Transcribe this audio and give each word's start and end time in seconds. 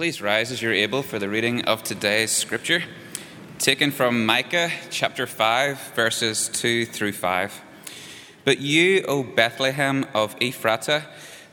Please 0.00 0.22
rise 0.22 0.50
as 0.50 0.62
you're 0.62 0.72
able 0.72 1.02
for 1.02 1.18
the 1.18 1.28
reading 1.28 1.62
of 1.66 1.82
today's 1.82 2.30
scripture, 2.30 2.82
taken 3.58 3.90
from 3.90 4.24
Micah 4.24 4.70
chapter 4.88 5.26
5, 5.26 5.92
verses 5.94 6.48
2 6.48 6.86
through 6.86 7.12
5. 7.12 7.60
But 8.46 8.60
you, 8.60 9.04
O 9.06 9.22
Bethlehem 9.22 10.06
of 10.14 10.34
Ephratah, 10.38 11.04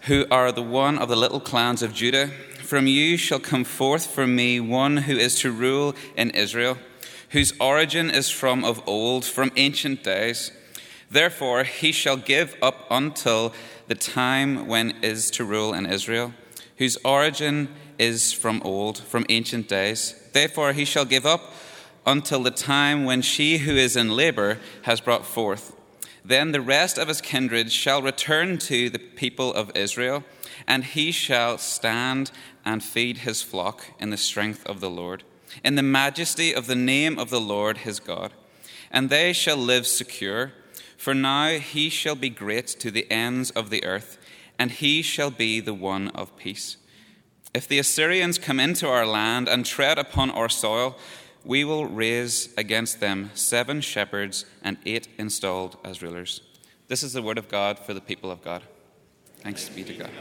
who 0.03 0.25
are 0.31 0.53
the 0.53 0.63
one 0.63 0.97
of 0.97 1.09
the 1.09 1.17
little 1.17 1.41
clans 1.41 1.83
of 1.83 1.93
Judah, 1.93 2.27
from 2.27 2.87
you 2.87 3.17
shall 3.17 3.41
come 3.41 3.65
forth 3.65 4.07
for 4.07 4.25
me 4.25 4.61
one 4.61 4.95
who 4.95 5.17
is 5.17 5.35
to 5.41 5.51
rule 5.51 5.93
in 6.15 6.29
Israel, 6.29 6.77
whose 7.31 7.51
origin 7.59 8.09
is 8.09 8.29
from 8.29 8.63
of 8.63 8.81
old, 8.87 9.25
from 9.25 9.51
ancient 9.57 10.05
days. 10.05 10.53
Therefore 11.11 11.65
he 11.65 11.91
shall 11.91 12.15
give 12.15 12.55
up 12.61 12.87
until 12.89 13.53
the 13.89 13.95
time 13.95 14.67
when 14.67 14.91
is 15.01 15.29
to 15.31 15.43
rule 15.43 15.73
in 15.73 15.85
Israel, 15.85 16.33
whose 16.77 16.95
origin 17.03 17.67
is 17.99 18.33
from 18.33 18.61
old, 18.63 18.97
from 18.99 19.25
ancient 19.29 19.67
days. 19.67 20.15
Therefore 20.33 20.73
he 20.73 20.85
shall 20.85 21.05
give 21.05 21.25
up 21.25 21.53
until 22.05 22.41
the 22.41 22.51
time 22.51 23.03
when 23.03 23.21
she 23.21 23.57
who 23.57 23.75
is 23.75 23.95
in 23.95 24.15
labor 24.15 24.59
has 24.83 25.01
brought 25.01 25.25
forth. 25.25 25.75
Then 26.23 26.51
the 26.51 26.61
rest 26.61 26.97
of 26.97 27.07
his 27.07 27.21
kindred 27.21 27.71
shall 27.71 28.01
return 28.01 28.57
to 28.59 28.89
the 28.89 28.99
people 28.99 29.53
of 29.53 29.75
Israel, 29.75 30.23
and 30.67 30.83
he 30.83 31.11
shall 31.11 31.57
stand 31.57 32.31
and 32.65 32.83
feed 32.83 33.19
his 33.19 33.41
flock 33.41 33.85
in 33.99 34.09
the 34.09 34.17
strength 34.17 34.65
of 34.65 34.81
the 34.81 34.89
Lord, 34.89 35.23
in 35.63 35.75
the 35.75 35.83
majesty 35.83 36.53
of 36.53 36.67
the 36.67 36.75
name 36.75 37.17
of 37.17 37.29
the 37.29 37.39
Lord 37.39 37.79
his 37.79 38.01
God. 38.01 38.33
And 38.91 39.09
they 39.09 39.31
shall 39.31 39.57
live 39.57 39.87
secure, 39.87 40.51
for 40.97 41.13
now 41.13 41.59
he 41.59 41.89
shall 41.89 42.15
be 42.15 42.29
great 42.29 42.67
to 42.67 42.91
the 42.91 43.09
ends 43.09 43.51
of 43.51 43.69
the 43.69 43.85
earth, 43.85 44.17
and 44.59 44.71
he 44.71 45.01
shall 45.01 45.31
be 45.31 45.59
the 45.61 45.73
one 45.73 46.09
of 46.09 46.35
peace. 46.37 46.75
If 47.57 47.67
the 47.67 47.79
Assyrians 47.79 48.37
come 48.37 48.59
into 48.59 48.87
our 48.87 49.03
land 49.03 49.49
and 49.49 49.65
tread 49.65 49.97
upon 49.97 50.29
our 50.29 50.47
soil, 50.47 50.95
we 51.43 51.63
will 51.63 51.87
raise 51.87 52.53
against 52.55 52.99
them 52.99 53.31
seven 53.33 53.81
shepherds 53.81 54.45
and 54.61 54.77
eight 54.85 55.07
installed 55.17 55.75
as 55.83 56.03
rulers. 56.03 56.41
This 56.87 57.01
is 57.01 57.13
the 57.13 57.23
word 57.23 57.39
of 57.39 57.49
God 57.49 57.79
for 57.79 57.95
the 57.95 57.99
people 57.99 58.29
of 58.29 58.43
God. 58.43 58.61
Thanks 59.37 59.69
be 59.69 59.83
to 59.85 59.93
God. 59.95 60.11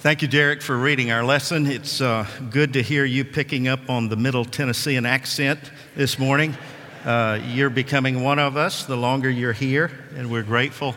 Thank 0.00 0.22
you, 0.22 0.28
Derek, 0.28 0.62
for 0.62 0.78
reading 0.78 1.10
our 1.10 1.22
lesson. 1.22 1.66
It's 1.66 2.00
uh, 2.00 2.26
good 2.48 2.72
to 2.72 2.82
hear 2.82 3.04
you 3.04 3.26
picking 3.26 3.68
up 3.68 3.90
on 3.90 4.08
the 4.08 4.16
Middle 4.16 4.46
Tennessean 4.46 5.04
accent 5.04 5.60
this 5.96 6.18
morning. 6.18 6.56
Uh, 7.04 7.38
you're 7.44 7.68
becoming 7.68 8.22
one 8.22 8.38
of 8.38 8.56
us 8.56 8.86
the 8.86 8.96
longer 8.96 9.28
you're 9.28 9.52
here, 9.52 9.90
and 10.16 10.30
we're 10.30 10.42
grateful 10.42 10.94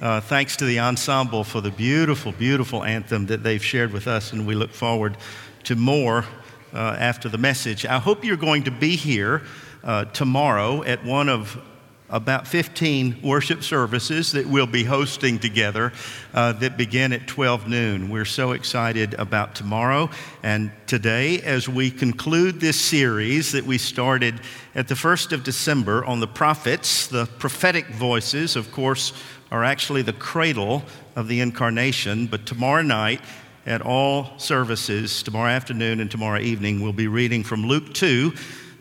uh, 0.00 0.20
thanks 0.20 0.56
to 0.56 0.64
the 0.64 0.80
ensemble 0.80 1.44
for 1.44 1.60
the 1.60 1.70
beautiful, 1.70 2.32
beautiful 2.32 2.84
anthem 2.84 3.26
that 3.26 3.42
they've 3.42 3.64
shared 3.64 3.92
with 3.92 4.06
us, 4.06 4.32
and 4.32 4.46
we 4.46 4.54
look 4.54 4.70
forward 4.70 5.16
to 5.64 5.76
more 5.76 6.24
uh, 6.72 6.96
after 6.98 7.28
the 7.28 7.38
message. 7.38 7.84
I 7.84 7.98
hope 7.98 8.24
you're 8.24 8.36
going 8.36 8.64
to 8.64 8.70
be 8.70 8.96
here 8.96 9.42
uh, 9.84 10.06
tomorrow 10.06 10.82
at 10.84 11.04
one 11.04 11.28
of 11.28 11.60
about 12.08 12.46
15 12.46 13.22
worship 13.22 13.62
services 13.62 14.32
that 14.32 14.44
we'll 14.44 14.66
be 14.66 14.82
hosting 14.82 15.38
together 15.38 15.92
uh, 16.34 16.52
that 16.54 16.76
begin 16.76 17.12
at 17.12 17.28
12 17.28 17.68
noon. 17.68 18.10
We're 18.10 18.24
so 18.24 18.50
excited 18.50 19.14
about 19.14 19.54
tomorrow 19.54 20.10
and 20.42 20.72
today 20.88 21.40
as 21.42 21.68
we 21.68 21.90
conclude 21.90 22.58
this 22.58 22.80
series 22.80 23.52
that 23.52 23.64
we 23.64 23.78
started 23.78 24.40
at 24.74 24.88
the 24.88 24.96
1st 24.96 25.32
of 25.32 25.44
December 25.44 26.04
on 26.04 26.18
the 26.18 26.26
prophets, 26.26 27.06
the 27.06 27.26
prophetic 27.38 27.86
voices, 27.86 28.56
of 28.56 28.72
course, 28.72 29.12
are 29.50 29.64
actually 29.64 30.02
the 30.02 30.12
cradle 30.12 30.82
of 31.16 31.28
the 31.28 31.40
incarnation. 31.40 32.26
But 32.26 32.46
tomorrow 32.46 32.82
night, 32.82 33.20
at 33.66 33.82
all 33.82 34.38
services, 34.38 35.22
tomorrow 35.22 35.50
afternoon 35.50 36.00
and 36.00 36.10
tomorrow 36.10 36.40
evening, 36.40 36.80
we'll 36.80 36.92
be 36.92 37.08
reading 37.08 37.44
from 37.44 37.66
Luke 37.66 37.92
2, 37.92 38.32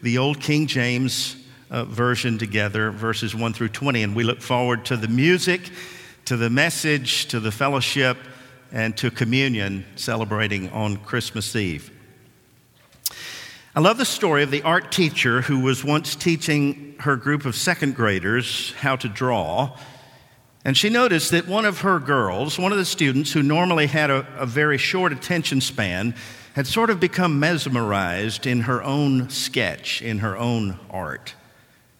the 0.02 0.18
Old 0.18 0.40
King 0.40 0.68
James 0.68 1.36
uh, 1.70 1.86
version 1.86 2.38
together, 2.38 2.92
verses 2.92 3.36
1 3.36 3.54
through 3.54 3.70
20. 3.70 4.04
And 4.04 4.16
we 4.16 4.24
look 4.24 4.42
forward 4.42 4.86
to 4.86 4.98
the 4.98 5.08
music, 5.08 5.70
to 6.26 6.38
the 6.38 6.50
message, 6.50 7.28
to 7.28 7.40
the 7.40 7.52
fellowship, 7.52 8.18
and 8.72 8.96
to 8.98 9.12
communion 9.12 9.86
celebrating 9.96 10.70
on 10.70 10.98
Christmas 10.98 11.56
Eve. 11.56 11.92
I 13.76 13.82
love 13.82 13.98
the 13.98 14.06
story 14.06 14.44
of 14.44 14.52
the 14.52 14.64
art 14.64 14.92
teacher 14.92 15.42
who 15.42 15.60
was 15.60 15.84
once 15.84 16.16
teaching 16.16 16.96
her 17.00 17.16
group 17.16 17.46
of 17.46 17.56
second 17.56 17.96
graders 17.96 18.74
how 18.74 18.96
to 18.98 19.08
draw 19.08 19.78
and 20.66 20.78
she 20.78 20.90
noticed 20.90 21.32
that 21.32 21.48
one 21.48 21.66
of 21.66 21.82
her 21.82 22.00
girls, 22.00 22.60
one 22.60 22.72
of 22.72 22.78
the 22.78 22.86
students 22.86 23.32
who 23.32 23.42
normally 23.42 23.88
had 23.88 24.10
a, 24.10 24.28
a, 24.38 24.46
very 24.46 24.78
short 24.78 25.14
attention 25.14 25.62
span, 25.62 26.14
had 26.54 26.68
sort 26.68 26.90
of 26.90 27.00
become 27.00 27.40
mesmerized 27.40 28.46
in 28.46 28.62
her 28.62 28.84
own 28.84 29.30
sketch, 29.30 30.02
in 30.02 30.20
her 30.20 30.38
own 30.38 30.78
art. 30.90 31.34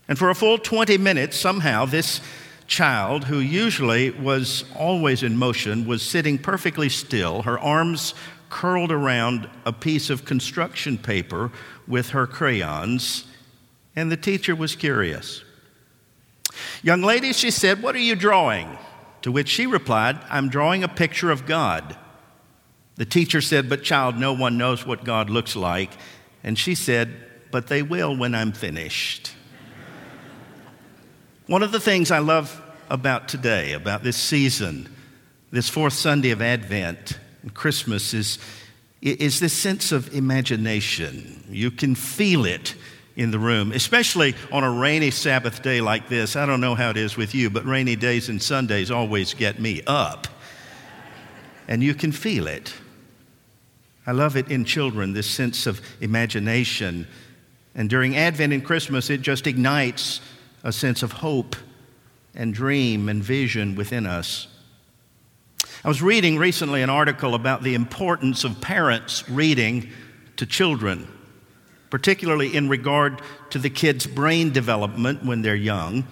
And 0.10 0.20
for 0.20 0.30
a 0.30 0.36
full 0.36 0.58
20 0.58 0.98
minutes, 0.98 1.38
somehow, 1.38 1.86
this 1.86 2.20
child, 2.68 3.26
who 3.26 3.40
usually 3.40 4.12
was 4.12 4.66
always 4.76 5.24
in 5.24 5.38
motion, 5.38 5.88
was 5.88 6.02
sitting 6.02 6.38
perfectly 6.38 6.90
still, 6.90 7.44
her 7.44 7.58
arms 7.60 8.14
curled 8.50 8.92
around 8.92 9.50
a 9.66 9.72
piece 9.72 10.10
of 10.10 10.26
construction 10.26 10.98
paper 10.98 11.52
with 11.88 12.10
her 12.10 12.28
crayons, 12.28 13.26
and 13.96 14.12
the 14.12 14.18
teacher 14.18 14.56
was 14.56 14.76
curious. 14.76 15.44
Young 16.84 17.02
lady, 17.02 17.34
she 17.34 17.52
said, 17.52 17.82
What 17.82 17.96
are 17.96 18.00
you 18.00 18.16
drawing? 18.16 18.78
To 19.24 19.32
which 19.32 19.50
she 19.50 19.68
replied, 19.68 20.20
I'm 20.30 20.50
drawing 20.50 20.84
a 20.84 20.88
picture 20.88 21.32
of 21.32 21.46
God. 21.46 21.98
The 22.96 23.06
teacher 23.06 23.42
said, 23.42 23.70
But 23.70 23.84
child, 23.84 24.18
no 24.18 24.34
one 24.34 24.58
knows 24.58 24.86
what 24.86 25.04
God 25.04 25.30
looks 25.30 25.56
like. 25.56 25.92
And 26.44 26.58
she 26.58 26.76
said, 26.76 27.14
But 27.52 27.68
they 27.68 27.82
will 27.82 28.16
when 28.16 28.36
I'm 28.36 28.52
finished. 28.52 29.34
One 31.48 31.64
of 31.64 31.72
the 31.72 31.80
things 31.80 32.12
I 32.12 32.20
love 32.20 32.62
about 32.90 33.28
today, 33.28 33.74
about 33.74 34.04
this 34.04 34.18
season, 34.18 34.94
this 35.52 35.70
fourth 35.70 35.94
Sunday 35.94 36.32
of 36.32 36.42
Advent 36.42 37.20
and 37.42 37.54
Christmas, 37.54 38.14
is, 38.14 38.38
is 39.02 39.40
this 39.40 39.54
sense 39.54 39.92
of 39.92 40.14
imagination. 40.14 41.44
You 41.50 41.72
can 41.72 41.96
feel 41.96 42.46
it 42.46 42.76
in 43.20 43.32
the 43.32 43.38
room, 43.38 43.74
especially 43.74 44.34
on 44.50 44.64
a 44.64 44.72
rainy 44.72 45.12
Sabbath 45.12 45.62
day 45.62 45.82
like 45.82 46.08
this. 46.08 46.38
I 46.38 46.46
don't 46.46 46.62
know 46.62 46.74
how 46.74 46.90
it 46.90 46.96
is 46.96 47.18
with 47.18 47.36
you, 47.36 47.50
but 47.50 47.66
rainy 47.66 47.98
days 47.98 48.30
and 48.30 48.42
Sundays 48.42 48.90
always 48.90 49.34
get 49.34 49.60
me 49.60 49.82
up. 49.86 50.28
And 51.68 51.84
you 51.84 51.94
can 51.94 52.14
feel 52.14 52.48
it. 52.48 52.74
I 54.08 54.14
love 54.14 54.38
it 54.38 54.50
in 54.50 54.64
children, 54.64 55.12
this 55.12 55.30
sense 55.30 55.68
of 55.68 55.82
imagination. 56.00 57.08
And 57.76 57.90
during 57.90 58.16
Advent 58.16 58.54
and 58.54 58.64
Christmas, 58.64 59.10
it 59.10 59.22
just 59.22 59.48
ignites 59.48 60.22
a 60.64 60.72
sense 60.72 61.04
of 61.04 61.12
hope 61.12 61.58
and 62.34 62.54
dream 62.54 63.10
and 63.10 63.22
vision 63.22 63.76
within 63.76 64.06
us. 64.06 64.48
I 65.84 65.90
was 65.90 66.02
reading 66.02 66.38
recently 66.38 66.82
an 66.84 66.90
article 66.90 67.36
about 67.36 67.64
the 67.64 67.76
importance 67.76 68.46
of 68.46 68.62
parents 68.62 69.28
reading 69.30 69.90
to 70.38 70.46
children 70.46 71.19
particularly 71.90 72.56
in 72.56 72.70
regard 72.70 73.22
to 73.50 73.60
the 73.60 73.70
kids' 73.70 74.06
brain 74.06 74.52
development 74.52 75.26
when 75.26 75.42
they're 75.42 75.56
young. 75.56 76.08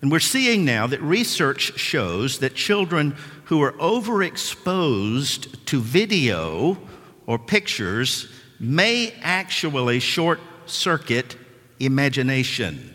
And 0.00 0.10
we're 0.10 0.20
seeing 0.20 0.64
now 0.64 0.86
that 0.86 1.02
research 1.02 1.78
shows 1.78 2.38
that 2.38 2.54
children 2.54 3.16
who 3.44 3.62
are 3.62 3.72
overexposed 3.72 5.64
to 5.66 5.80
video 5.80 6.78
or 7.26 7.38
pictures 7.38 8.28
may 8.58 9.12
actually 9.20 10.00
short 10.00 10.40
circuit 10.66 11.36
imagination. 11.78 12.94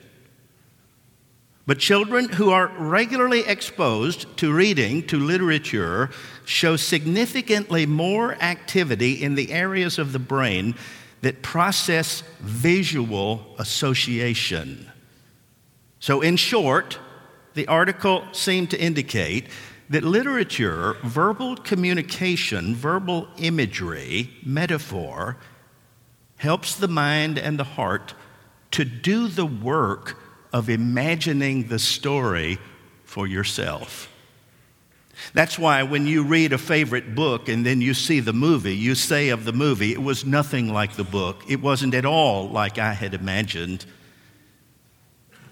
But 1.67 1.79
children 1.79 2.29
who 2.29 2.51
are 2.51 2.67
regularly 2.77 3.41
exposed 3.41 4.37
to 4.37 4.53
reading, 4.53 5.05
to 5.07 5.19
literature, 5.19 6.11
show 6.45 6.75
significantly 6.75 7.87
more 7.87 8.35
activity 8.35 9.23
in 9.23 9.33
the 9.33 9.51
areas 9.51 9.97
of 9.97 10.11
the 10.11 10.19
brain 10.19 10.75
that 11.25 11.41
process 11.41 12.21
visual 12.39 13.55
association. 13.57 14.91
So, 15.99 16.21
in 16.21 16.35
short, 16.35 16.99
the 17.55 17.67
article 17.67 18.23
seemed 18.31 18.69
to 18.69 18.79
indicate 18.79 19.47
that 19.89 20.03
literature, 20.03 20.97
verbal 21.03 21.55
communication, 21.55 22.75
verbal 22.75 23.27
imagery, 23.39 24.29
metaphor, 24.45 25.37
helps 26.37 26.75
the 26.75 26.87
mind 26.87 27.39
and 27.39 27.57
the 27.57 27.63
heart 27.63 28.13
to 28.69 28.85
do 28.85 29.27
the 29.27 29.47
work 29.47 30.19
of 30.53 30.69
imagining 30.69 31.69
the 31.69 31.79
story 31.79 32.59
for 33.03 33.25
yourself. 33.25 34.14
That's 35.33 35.57
why 35.57 35.83
when 35.83 36.07
you 36.07 36.23
read 36.23 36.53
a 36.53 36.57
favorite 36.57 37.15
book 37.15 37.49
and 37.49 37.65
then 37.65 37.81
you 37.81 37.93
see 37.93 38.19
the 38.19 38.33
movie, 38.33 38.75
you 38.75 38.95
say 38.95 39.29
of 39.29 39.45
the 39.45 39.53
movie, 39.53 39.91
it 39.91 40.01
was 40.01 40.25
nothing 40.25 40.71
like 40.71 40.95
the 40.95 41.03
book. 41.03 41.43
It 41.47 41.61
wasn't 41.61 41.93
at 41.93 42.05
all 42.05 42.49
like 42.49 42.77
I 42.77 42.93
had 42.93 43.13
imagined. 43.13 43.85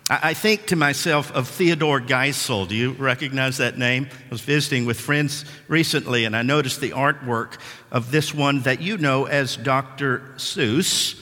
I 0.10 0.34
think 0.34 0.68
to 0.68 0.76
myself 0.76 1.32
of 1.32 1.48
Theodore 1.48 2.02
Geisel. 2.02 2.68
Do 2.68 2.76
you 2.76 2.92
recognize 2.92 3.58
that 3.58 3.78
name? 3.78 4.10
I 4.12 4.30
was 4.30 4.42
visiting 4.42 4.86
with 4.86 5.00
friends 5.00 5.46
recently 5.70 6.26
and 6.26 6.36
I 6.36 6.42
noticed 6.42 6.82
the 6.82 6.92
artwork 6.92 7.58
of 7.90 8.12
this 8.12 8.34
one 8.34 8.62
that 8.62 8.82
you 8.82 8.98
know 8.98 9.26
as 9.26 9.56
Dr. 9.56 10.34
Seuss, 10.36 11.20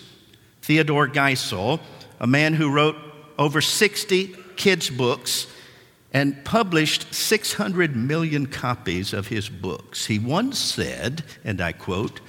Theodore 0.63 1.07
Geisel, 1.07 1.79
a 2.19 2.25
man 2.25 2.53
who 2.53 2.71
wrote 2.71 2.97
over 3.37 3.61
60 3.61 4.35
kids' 4.55 4.89
books 4.89 5.45
and 6.13 6.43
published 6.43 7.13
600 7.13 7.95
million 7.95 8.45
copies 8.45 9.13
of 9.13 9.27
his 9.27 9.49
books. 9.49 10.07
He 10.07 10.19
once 10.19 10.59
said, 10.59 11.23
and 11.43 11.61
I 11.61 11.71
quote, 11.71 12.19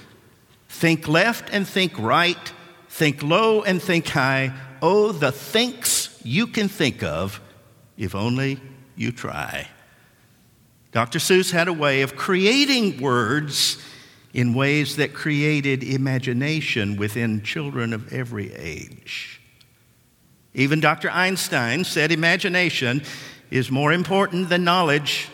Think 0.69 1.07
left 1.07 1.49
and 1.51 1.67
think 1.67 1.97
right, 1.99 2.51
think 2.89 3.21
low 3.21 3.61
and 3.61 3.81
think 3.81 4.07
high. 4.07 4.53
Oh, 4.81 5.11
the 5.11 5.31
thinks 5.31 6.19
you 6.23 6.47
can 6.47 6.67
think 6.67 7.03
of 7.03 7.41
if 7.97 8.15
only 8.15 8.59
you 8.95 9.11
try. 9.11 9.67
Dr. 10.91 11.19
Seuss 11.19 11.51
had 11.51 11.67
a 11.67 11.73
way 11.73 12.01
of 12.01 12.15
creating 12.15 13.01
words 13.01 13.83
in 14.33 14.53
ways 14.53 14.95
that 14.95 15.13
created 15.13 15.83
imagination 15.83 16.97
within 16.97 17.43
children 17.43 17.93
of 17.93 18.11
every 18.11 18.53
age. 18.53 19.41
Even 20.53 20.79
Dr. 20.79 21.09
Einstein 21.09 21.83
said 21.83 22.11
imagination 22.11 23.03
is 23.53 23.69
more 23.69 23.93
important 23.93 24.49
than 24.49 24.63
knowledge. 24.63 25.29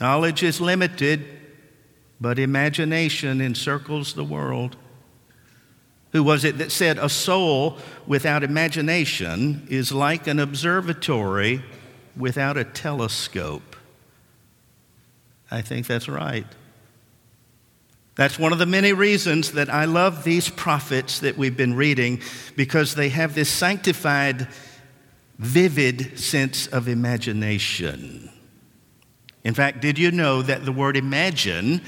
Knowledge 0.00 0.42
is 0.42 0.60
limited, 0.60 1.24
but 2.20 2.36
imagination 2.36 3.40
encircles 3.40 4.14
the 4.14 4.24
world. 4.24 4.76
Who 6.10 6.24
was 6.24 6.44
it 6.44 6.58
that 6.58 6.72
said, 6.72 6.98
A 6.98 7.08
soul 7.08 7.78
without 8.08 8.42
imagination 8.42 9.68
is 9.70 9.92
like 9.92 10.26
an 10.26 10.40
observatory 10.40 11.62
without 12.16 12.56
a 12.56 12.64
telescope? 12.64 13.76
I 15.48 15.62
think 15.62 15.86
that's 15.86 16.08
right. 16.08 16.46
That's 18.16 18.36
one 18.36 18.52
of 18.52 18.58
the 18.58 18.66
many 18.66 18.92
reasons 18.92 19.52
that 19.52 19.70
I 19.70 19.84
love 19.84 20.24
these 20.24 20.48
prophets 20.48 21.20
that 21.20 21.38
we've 21.38 21.56
been 21.56 21.74
reading 21.74 22.20
because 22.56 22.96
they 22.96 23.10
have 23.10 23.36
this 23.36 23.48
sanctified 23.48 24.48
vivid 25.38 26.18
sense 26.18 26.66
of 26.66 26.88
imagination. 26.88 28.30
In 29.44 29.54
fact, 29.54 29.80
did 29.80 29.98
you 29.98 30.10
know 30.10 30.42
that 30.42 30.64
the 30.64 30.72
word 30.72 30.96
imagine 30.96 31.80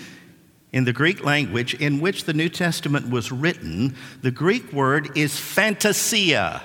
in 0.72 0.84
the 0.84 0.92
Greek 0.92 1.24
language 1.24 1.74
in 1.74 2.00
which 2.00 2.24
the 2.24 2.32
New 2.32 2.48
Testament 2.48 3.10
was 3.10 3.32
written, 3.32 3.96
the 4.22 4.30
Greek 4.30 4.72
word 4.72 5.16
is 5.16 5.36
fantasia. 5.36 6.62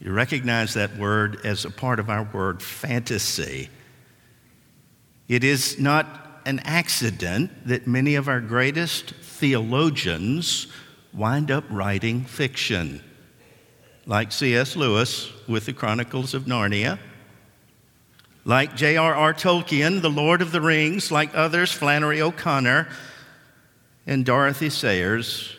You 0.00 0.12
recognize 0.12 0.74
that 0.74 0.96
word 0.96 1.44
as 1.44 1.64
a 1.64 1.70
part 1.70 2.00
of 2.00 2.08
our 2.08 2.24
word 2.24 2.62
fantasy. 2.62 3.68
It 5.28 5.44
is 5.44 5.78
not 5.78 6.40
an 6.46 6.58
accident 6.60 7.50
that 7.66 7.86
many 7.86 8.14
of 8.14 8.28
our 8.28 8.40
greatest 8.40 9.10
theologians 9.10 10.66
wind 11.12 11.50
up 11.50 11.64
writing 11.70 12.24
fiction 12.24 13.02
like 14.06 14.32
C.S. 14.32 14.76
Lewis 14.76 15.30
with 15.46 15.66
the 15.66 15.72
Chronicles 15.72 16.34
of 16.34 16.44
Narnia, 16.44 16.98
like 18.44 18.74
J.R.R. 18.74 19.34
Tolkien, 19.34 20.02
The 20.02 20.10
Lord 20.10 20.42
of 20.42 20.50
the 20.50 20.60
Rings, 20.60 21.12
like 21.12 21.34
others, 21.34 21.72
Flannery 21.72 22.20
O'Connor 22.20 22.88
and 24.06 24.24
Dorothy 24.24 24.70
Sayers. 24.70 25.56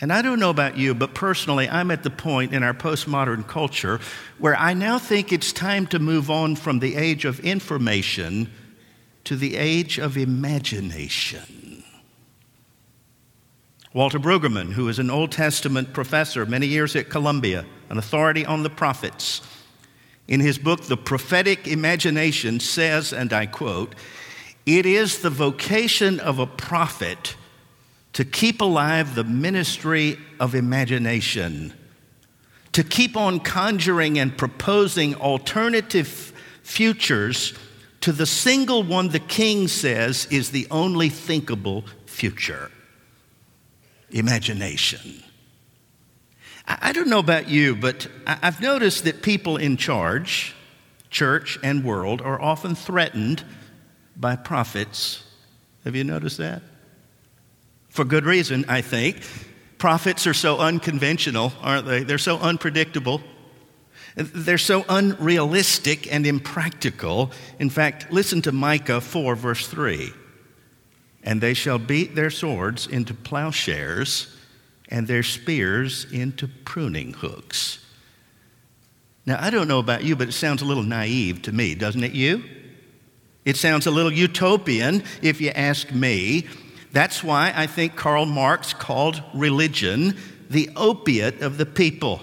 And 0.00 0.12
I 0.12 0.22
don't 0.22 0.38
know 0.38 0.50
about 0.50 0.76
you, 0.76 0.94
but 0.94 1.14
personally, 1.14 1.68
I'm 1.68 1.90
at 1.90 2.02
the 2.02 2.10
point 2.10 2.54
in 2.54 2.62
our 2.62 2.74
postmodern 2.74 3.48
culture 3.48 3.98
where 4.38 4.54
I 4.54 4.74
now 4.74 4.98
think 4.98 5.32
it's 5.32 5.52
time 5.52 5.86
to 5.88 5.98
move 5.98 6.30
on 6.30 6.54
from 6.54 6.78
the 6.78 6.96
age 6.96 7.24
of 7.24 7.40
information 7.40 8.52
to 9.24 9.36
the 9.36 9.56
age 9.56 9.98
of 9.98 10.16
imagination. 10.16 11.65
Walter 13.96 14.18
Brueggemann, 14.18 14.72
who 14.72 14.90
is 14.90 14.98
an 14.98 15.08
Old 15.08 15.32
Testament 15.32 15.94
professor 15.94 16.44
many 16.44 16.66
years 16.66 16.94
at 16.96 17.08
Columbia, 17.08 17.64
an 17.88 17.96
authority 17.96 18.44
on 18.44 18.62
the 18.62 18.68
prophets, 18.68 19.40
in 20.28 20.38
his 20.38 20.58
book, 20.58 20.82
The 20.82 20.98
Prophetic 20.98 21.66
Imagination, 21.66 22.60
says, 22.60 23.14
and 23.14 23.32
I 23.32 23.46
quote, 23.46 23.94
It 24.66 24.84
is 24.84 25.20
the 25.20 25.30
vocation 25.30 26.20
of 26.20 26.38
a 26.38 26.46
prophet 26.46 27.36
to 28.12 28.22
keep 28.22 28.60
alive 28.60 29.14
the 29.14 29.24
ministry 29.24 30.18
of 30.38 30.54
imagination, 30.54 31.72
to 32.72 32.84
keep 32.84 33.16
on 33.16 33.40
conjuring 33.40 34.18
and 34.18 34.36
proposing 34.36 35.14
alternative 35.14 36.34
futures 36.62 37.54
to 38.02 38.12
the 38.12 38.26
single 38.26 38.82
one 38.82 39.08
the 39.08 39.20
king 39.20 39.68
says 39.68 40.28
is 40.30 40.50
the 40.50 40.66
only 40.70 41.08
thinkable 41.08 41.82
future 42.04 42.70
imagination. 44.10 45.22
I 46.66 46.92
don't 46.92 47.08
know 47.08 47.20
about 47.20 47.48
you, 47.48 47.76
but 47.76 48.08
I've 48.26 48.60
noticed 48.60 49.04
that 49.04 49.22
people 49.22 49.56
in 49.56 49.76
charge, 49.76 50.54
church 51.10 51.58
and 51.62 51.84
world, 51.84 52.20
are 52.20 52.40
often 52.40 52.74
threatened 52.74 53.44
by 54.16 54.34
prophets. 54.34 55.22
Have 55.84 55.94
you 55.94 56.02
noticed 56.02 56.38
that? 56.38 56.62
For 57.88 58.04
good 58.04 58.24
reason, 58.24 58.64
I 58.68 58.80
think. 58.80 59.22
Prophets 59.78 60.26
are 60.26 60.34
so 60.34 60.58
unconventional, 60.58 61.52
aren't 61.60 61.86
they? 61.86 62.02
They're 62.02 62.18
so 62.18 62.38
unpredictable. 62.38 63.20
They're 64.16 64.58
so 64.58 64.84
unrealistic 64.88 66.12
and 66.12 66.26
impractical. 66.26 67.30
In 67.60 67.70
fact, 67.70 68.10
listen 68.10 68.42
to 68.42 68.52
Micah 68.52 69.00
4, 69.00 69.36
verse 69.36 69.68
3 69.68 70.12
and 71.26 71.40
they 71.40 71.52
shall 71.52 71.78
beat 71.78 72.14
their 72.14 72.30
swords 72.30 72.86
into 72.86 73.12
plowshares 73.12 74.34
and 74.88 75.08
their 75.08 75.24
spears 75.24 76.06
into 76.12 76.46
pruning 76.46 77.12
hooks. 77.12 77.84
Now, 79.26 79.36
I 79.40 79.50
don't 79.50 79.66
know 79.66 79.80
about 79.80 80.04
you, 80.04 80.14
but 80.14 80.28
it 80.28 80.32
sounds 80.32 80.62
a 80.62 80.64
little 80.64 80.84
naive 80.84 81.42
to 81.42 81.52
me, 81.52 81.74
doesn't 81.74 82.04
it, 82.04 82.12
you? 82.12 82.44
It 83.44 83.56
sounds 83.56 83.86
a 83.86 83.90
little 83.90 84.12
utopian 84.12 85.02
if 85.20 85.40
you 85.40 85.50
ask 85.50 85.90
me. 85.90 86.46
That's 86.92 87.24
why 87.24 87.52
I 87.54 87.66
think 87.66 87.96
Karl 87.96 88.24
Marx 88.24 88.72
called 88.72 89.20
religion 89.34 90.16
the 90.48 90.70
opiate 90.76 91.42
of 91.42 91.58
the 91.58 91.66
people, 91.66 92.20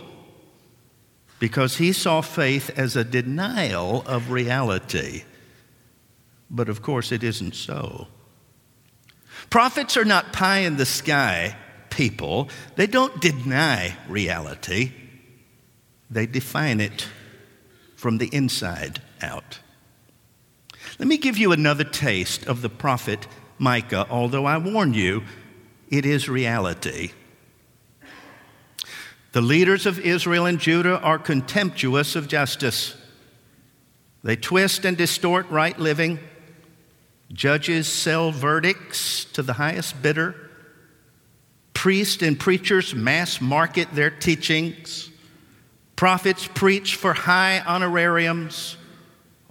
because 1.39 1.75
he 1.75 1.91
saw 1.91 2.21
faith 2.21 2.71
as 2.79 2.95
a 2.95 3.03
denial 3.03 4.03
of 4.03 4.31
reality. 4.31 5.23
But 6.49 6.69
of 6.69 6.81
course, 6.81 7.11
it 7.11 7.21
isn't 7.21 7.53
so. 7.53 8.07
Prophets 9.49 9.97
are 9.97 10.05
not 10.05 10.33
pie 10.33 10.59
in 10.59 10.77
the 10.77 10.85
sky 10.85 11.55
people, 11.89 12.49
they 12.75 12.87
don't 12.87 13.21
deny 13.21 13.95
reality, 14.07 14.91
they 16.09 16.25
define 16.25 16.79
it 16.79 17.07
from 17.95 18.17
the 18.17 18.27
inside 18.33 19.01
out. 19.21 19.59
Let 20.99 21.07
me 21.07 21.17
give 21.17 21.37
you 21.37 21.51
another 21.51 21.83
taste 21.83 22.45
of 22.47 22.61
the 22.61 22.69
prophet 22.69 23.27
Micah, 23.57 24.07
although 24.09 24.45
I 24.45 24.57
warn 24.57 24.93
you, 24.93 25.23
it 25.89 26.05
is 26.05 26.27
reality. 26.27 27.11
The 29.31 29.41
leaders 29.41 29.85
of 29.85 29.99
Israel 29.99 30.45
and 30.45 30.59
Judah 30.59 30.99
are 30.99 31.17
contemptuous 31.17 32.15
of 32.15 32.27
justice. 32.27 32.95
They 34.23 34.35
twist 34.35 34.85
and 34.85 34.95
distort 34.95 35.49
right 35.49 35.77
living. 35.79 36.19
Judges 37.33 37.87
sell 37.87 38.31
verdicts 38.31 39.25
to 39.25 39.41
the 39.41 39.53
highest 39.53 40.01
bidder. 40.01 40.35
Priests 41.73 42.21
and 42.21 42.39
preachers 42.39 42.93
mass 42.93 43.41
market 43.41 43.89
their 43.93 44.11
teachings. 44.11 45.09
Prophets 45.95 46.47
preach 46.53 46.95
for 46.95 47.13
high 47.13 47.59
honorariums, 47.61 48.77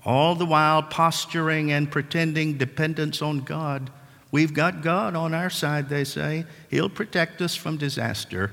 all 0.05 0.35
the 0.35 0.47
while 0.47 0.83
posturing 0.83 1.73
and 1.73 1.91
pretending 1.91 2.57
dependence 2.59 3.21
on 3.21 3.41
God. 3.41 3.91
We've 4.31 4.55
got 4.55 4.83
God 4.83 5.15
on 5.15 5.35
our 5.35 5.51
side, 5.51 5.89
they 5.89 6.05
say. 6.05 6.47
He'll 6.71 6.89
protect 6.89 7.43
us 7.43 7.55
from 7.55 7.77
disaster. 7.77 8.53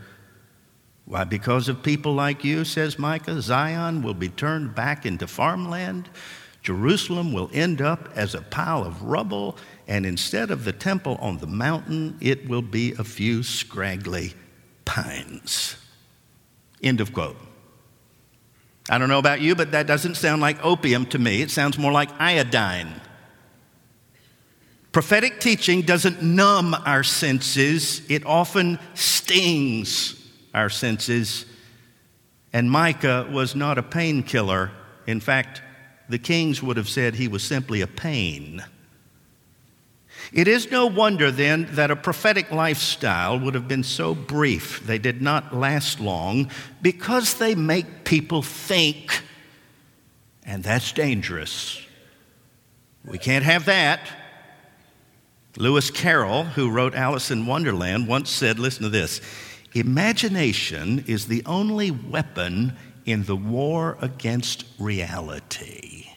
Why, 1.05 1.23
because 1.23 1.69
of 1.69 1.81
people 1.81 2.13
like 2.13 2.43
you, 2.43 2.65
says 2.65 2.99
Micah, 2.99 3.41
Zion 3.41 4.03
will 4.03 4.13
be 4.13 4.29
turned 4.29 4.75
back 4.75 5.05
into 5.05 5.25
farmland. 5.25 6.09
Jerusalem 6.61 7.33
will 7.33 7.49
end 7.53 7.81
up 7.81 8.09
as 8.15 8.35
a 8.35 8.41
pile 8.41 8.83
of 8.83 9.01
rubble, 9.01 9.57
and 9.87 10.05
instead 10.05 10.51
of 10.51 10.65
the 10.65 10.73
temple 10.73 11.17
on 11.21 11.37
the 11.37 11.47
mountain, 11.47 12.17
it 12.19 12.47
will 12.47 12.61
be 12.61 12.93
a 12.93 13.03
few 13.03 13.43
scraggly 13.43 14.33
pines. 14.85 15.75
End 16.83 17.01
of 17.01 17.13
quote. 17.13 17.37
I 18.89 18.97
don't 18.97 19.09
know 19.09 19.19
about 19.19 19.41
you, 19.41 19.55
but 19.55 19.71
that 19.71 19.87
doesn't 19.87 20.15
sound 20.15 20.41
like 20.41 20.63
opium 20.65 21.05
to 21.07 21.19
me. 21.19 21.41
It 21.41 21.51
sounds 21.51 21.77
more 21.77 21.91
like 21.91 22.09
iodine. 22.19 23.01
Prophetic 24.91 25.39
teaching 25.39 25.83
doesn't 25.83 26.23
numb 26.23 26.73
our 26.73 27.03
senses, 27.03 28.01
it 28.09 28.25
often 28.25 28.79
stings 28.95 30.15
our 30.53 30.69
senses 30.69 31.45
And 32.51 32.71
Micah 32.71 33.27
was 33.31 33.55
not 33.55 33.77
a 33.77 33.83
painkiller. 33.83 34.71
In 35.05 35.19
fact, 35.19 35.61
the 36.09 36.19
kings 36.19 36.61
would 36.61 36.77
have 36.77 36.89
said 36.89 37.15
he 37.15 37.27
was 37.27 37.43
simply 37.43 37.81
a 37.81 37.87
pain. 37.87 38.63
It 40.33 40.47
is 40.47 40.69
no 40.69 40.85
wonder 40.85 41.31
then 41.31 41.67
that 41.71 41.91
a 41.91 41.95
prophetic 41.95 42.51
lifestyle 42.51 43.39
would 43.39 43.55
have 43.55 43.67
been 43.67 43.83
so 43.83 44.13
brief. 44.13 44.85
They 44.85 44.97
did 44.99 45.21
not 45.21 45.55
last 45.55 45.99
long 45.99 46.51
because 46.81 47.35
they 47.35 47.55
make 47.55 48.03
people 48.03 48.41
think, 48.41 49.23
and 50.45 50.63
that's 50.63 50.91
dangerous. 50.91 51.81
We 53.05 53.17
can't 53.17 53.45
have 53.45 53.65
that. 53.65 54.01
Lewis 55.57 55.89
Carroll, 55.89 56.43
who 56.43 56.69
wrote 56.69 56.93
Alice 56.93 57.31
in 57.31 57.45
Wonderland, 57.47 58.07
once 58.07 58.29
said 58.29 58.59
listen 58.59 58.83
to 58.83 58.89
this 58.89 59.21
Imagination 59.73 61.03
is 61.07 61.27
the 61.27 61.43
only 61.45 61.91
weapon 61.91 62.75
in 63.09 63.23
the 63.23 63.35
war 63.35 63.97
against 64.01 64.65
reality. 64.77 66.09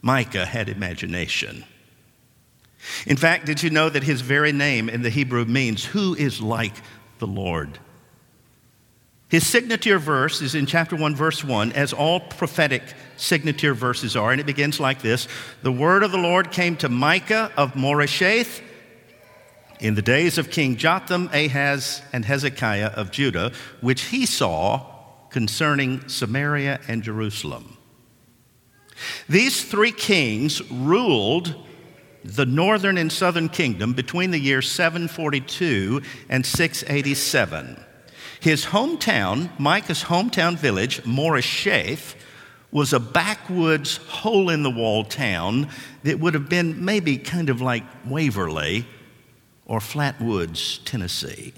Micah 0.00 0.46
had 0.46 0.68
imagination. 0.68 1.64
In 3.06 3.16
fact, 3.16 3.44
did 3.44 3.62
you 3.62 3.70
know 3.70 3.88
that 3.90 4.04
his 4.04 4.20
very 4.20 4.52
name 4.52 4.88
in 4.88 5.02
the 5.02 5.10
Hebrew 5.10 5.44
means, 5.44 5.84
Who 5.84 6.14
is 6.14 6.40
like 6.40 6.74
the 7.18 7.26
Lord? 7.26 7.78
His 9.28 9.46
signature 9.46 9.98
verse 9.98 10.40
is 10.40 10.54
in 10.54 10.64
chapter 10.64 10.96
1, 10.96 11.14
verse 11.14 11.44
1, 11.44 11.72
as 11.72 11.92
all 11.92 12.20
prophetic 12.20 12.82
signature 13.18 13.74
verses 13.74 14.16
are, 14.16 14.32
and 14.32 14.40
it 14.40 14.46
begins 14.46 14.80
like 14.80 15.02
this 15.02 15.28
The 15.62 15.72
word 15.72 16.02
of 16.02 16.12
the 16.12 16.18
Lord 16.18 16.50
came 16.50 16.76
to 16.76 16.88
Micah 16.88 17.52
of 17.56 17.74
Moresheth 17.74 18.62
in 19.80 19.94
the 19.94 20.02
days 20.02 20.38
of 20.38 20.50
King 20.50 20.76
Jotham, 20.76 21.30
Ahaz, 21.32 22.02
and 22.12 22.24
Hezekiah 22.24 22.88
of 22.88 23.10
Judah, 23.10 23.52
which 23.80 24.02
he 24.02 24.26
saw 24.26 24.86
concerning 25.30 26.08
Samaria 26.08 26.80
and 26.88 27.02
Jerusalem. 27.02 27.76
These 29.28 29.64
three 29.64 29.92
kings 29.92 30.68
ruled 30.70 31.54
the 32.24 32.46
northern 32.46 32.98
and 32.98 33.12
southern 33.12 33.48
kingdom 33.48 33.92
between 33.92 34.30
the 34.32 34.40
years 34.40 34.70
742 34.70 36.02
and 36.28 36.44
687. 36.44 37.84
His 38.40 38.66
hometown, 38.66 39.56
Micah's 39.58 40.04
hometown 40.04 40.56
village, 40.56 41.02
Moresheth, 41.02 42.14
was 42.70 42.92
a 42.92 43.00
backwoods, 43.00 43.96
hole 43.96 44.50
in 44.50 44.62
the 44.62 44.70
wall 44.70 45.04
town 45.04 45.68
that 46.02 46.20
would 46.20 46.34
have 46.34 46.48
been 46.48 46.84
maybe 46.84 47.16
kind 47.16 47.48
of 47.48 47.60
like 47.60 47.84
Waverly 48.04 48.86
or 49.68 49.78
Flatwoods, 49.78 50.80
Tennessee. 50.84 51.52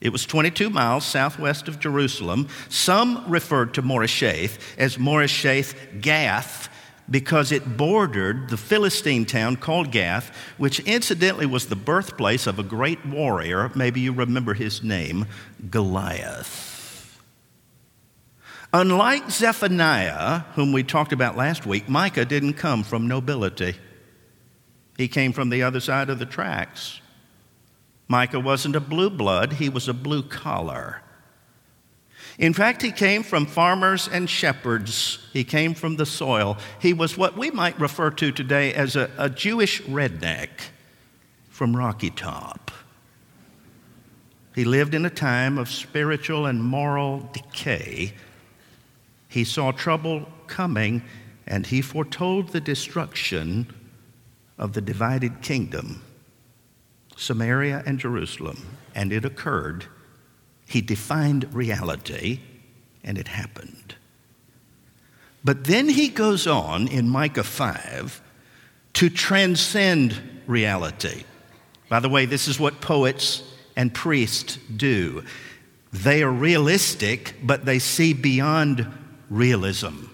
It 0.00 0.12
was 0.12 0.26
22 0.26 0.68
miles 0.68 1.04
southwest 1.04 1.68
of 1.68 1.78
Jerusalem. 1.78 2.48
Some 2.68 3.24
referred 3.30 3.74
to 3.74 3.82
Moresheth 3.82 4.58
as 4.76 4.96
Moresheth 4.96 6.00
Gath 6.00 6.68
because 7.08 7.52
it 7.52 7.76
bordered 7.76 8.48
the 8.48 8.56
Philistine 8.56 9.26
town 9.26 9.56
called 9.56 9.92
Gath, 9.92 10.34
which 10.56 10.80
incidentally 10.80 11.46
was 11.46 11.66
the 11.66 11.76
birthplace 11.76 12.46
of 12.46 12.58
a 12.58 12.62
great 12.62 13.04
warrior. 13.06 13.70
Maybe 13.74 14.00
you 14.00 14.12
remember 14.12 14.54
his 14.54 14.82
name, 14.82 15.26
Goliath. 15.70 16.72
Unlike 18.72 19.30
Zephaniah, 19.30 20.40
whom 20.54 20.72
we 20.72 20.82
talked 20.82 21.12
about 21.12 21.36
last 21.36 21.64
week, 21.64 21.88
Micah 21.88 22.24
didn't 22.24 22.54
come 22.54 22.82
from 22.82 23.06
nobility. 23.06 23.76
He 24.96 25.08
came 25.08 25.32
from 25.32 25.50
the 25.50 25.62
other 25.62 25.80
side 25.80 26.10
of 26.10 26.18
the 26.18 26.26
tracks. 26.26 27.00
Micah 28.08 28.40
wasn't 28.40 28.76
a 28.76 28.80
blue 28.80 29.10
blood, 29.10 29.54
he 29.54 29.68
was 29.68 29.88
a 29.88 29.94
blue 29.94 30.22
collar. 30.22 31.02
In 32.38 32.52
fact, 32.52 32.82
he 32.82 32.90
came 32.90 33.22
from 33.22 33.46
farmers 33.46 34.08
and 34.08 34.28
shepherds. 34.28 35.20
He 35.32 35.44
came 35.44 35.74
from 35.74 35.96
the 35.96 36.06
soil. 36.06 36.58
He 36.80 36.92
was 36.92 37.16
what 37.16 37.36
we 37.36 37.50
might 37.50 37.78
refer 37.78 38.10
to 38.10 38.32
today 38.32 38.74
as 38.74 38.96
a, 38.96 39.10
a 39.16 39.30
Jewish 39.30 39.82
redneck 39.82 40.48
from 41.48 41.76
Rocky 41.76 42.10
Top. 42.10 42.72
He 44.54 44.64
lived 44.64 44.94
in 44.94 45.04
a 45.04 45.10
time 45.10 45.58
of 45.58 45.70
spiritual 45.70 46.46
and 46.46 46.62
moral 46.62 47.28
decay. 47.32 48.14
He 49.28 49.44
saw 49.44 49.72
trouble 49.72 50.28
coming 50.46 51.02
and 51.46 51.66
he 51.66 51.82
foretold 51.82 52.48
the 52.48 52.60
destruction 52.60 53.72
of 54.58 54.72
the 54.72 54.80
divided 54.80 55.42
kingdom, 55.42 56.02
Samaria 57.16 57.82
and 57.86 57.98
Jerusalem, 57.98 58.66
and 58.94 59.12
it 59.12 59.24
occurred 59.24 59.86
he 60.66 60.80
defined 60.80 61.52
reality, 61.54 62.40
and 63.02 63.18
it 63.18 63.28
happened. 63.28 63.94
But 65.44 65.64
then 65.64 65.88
he 65.88 66.08
goes 66.08 66.46
on 66.46 66.88
in 66.88 67.08
Micah 67.08 67.44
5 67.44 68.22
to 68.94 69.10
transcend 69.10 70.20
reality. 70.46 71.24
By 71.88 72.00
the 72.00 72.08
way, 72.08 72.24
this 72.24 72.48
is 72.48 72.58
what 72.58 72.80
poets 72.80 73.42
and 73.76 73.92
priests 73.92 74.58
do. 74.74 75.22
They 75.92 76.22
are 76.22 76.32
realistic, 76.32 77.34
but 77.42 77.66
they 77.66 77.78
see 77.78 78.14
beyond 78.14 78.86
realism. 79.28 80.06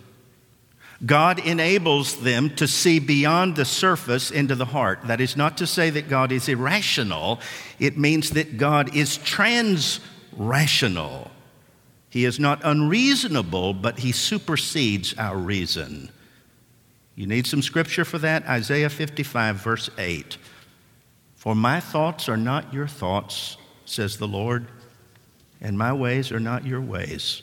God 1.05 1.39
enables 1.39 2.21
them 2.21 2.55
to 2.57 2.69
see 2.69 2.99
beyond 2.99 3.57
the 3.57 3.65
surface 3.65 4.31
into 4.31 4.55
the 4.55 4.67
heart. 4.67 5.01
That 5.05 5.21
is 5.21 5.37
not 5.37 5.57
to 5.59 5.67
say 5.67 5.89
that 5.91 6.09
God 6.09 6.31
is 6.31 6.49
irrational, 6.49 7.41
it 7.79 7.97
means 7.97 8.31
that 8.31 8.59
God 8.59 8.95
is 8.95 9.17
trans 9.17 10.01
rational. 10.37 11.31
He 12.11 12.25
is 12.25 12.41
not 12.41 12.61
unreasonable, 12.65 13.73
but 13.73 14.01
he 14.01 14.13
supersedes 14.13 15.15
our 15.17 15.37
reason. 15.37 16.11
You 17.15 17.27
need 17.27 17.47
some 17.47 17.63
scripture 17.63 18.05
for 18.05 18.19
that? 18.19 18.47
Isaiah 18.47 18.91
55, 18.91 19.57
verse 19.57 19.91
8. 19.97 20.37
For 21.37 21.55
my 21.55 21.81
thoughts 21.81 22.29
are 22.29 22.37
not 22.37 22.75
your 22.75 22.89
thoughts, 22.89 23.57
says 23.85 24.19
the 24.19 24.29
Lord, 24.29 24.67
and 25.61 25.79
my 25.79 25.93
ways 25.93 26.33
are 26.33 26.41
not 26.41 26.67
your 26.67 26.81
ways. 26.81 27.43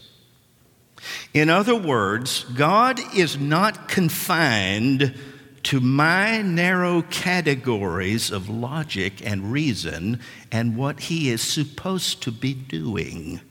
In 1.33 1.49
other 1.49 1.75
words, 1.75 2.43
God 2.55 2.99
is 3.15 3.37
not 3.37 3.87
confined 3.87 5.15
to 5.63 5.79
my 5.81 6.41
narrow 6.41 7.01
categories 7.01 8.31
of 8.31 8.47
logic 8.47 9.25
and 9.25 9.51
reason 9.51 10.19
and 10.51 10.77
what 10.77 11.01
he 11.01 11.29
is 11.29 11.41
supposed 11.41 12.23
to 12.23 12.31
be 12.31 12.53
doing. 12.53 13.41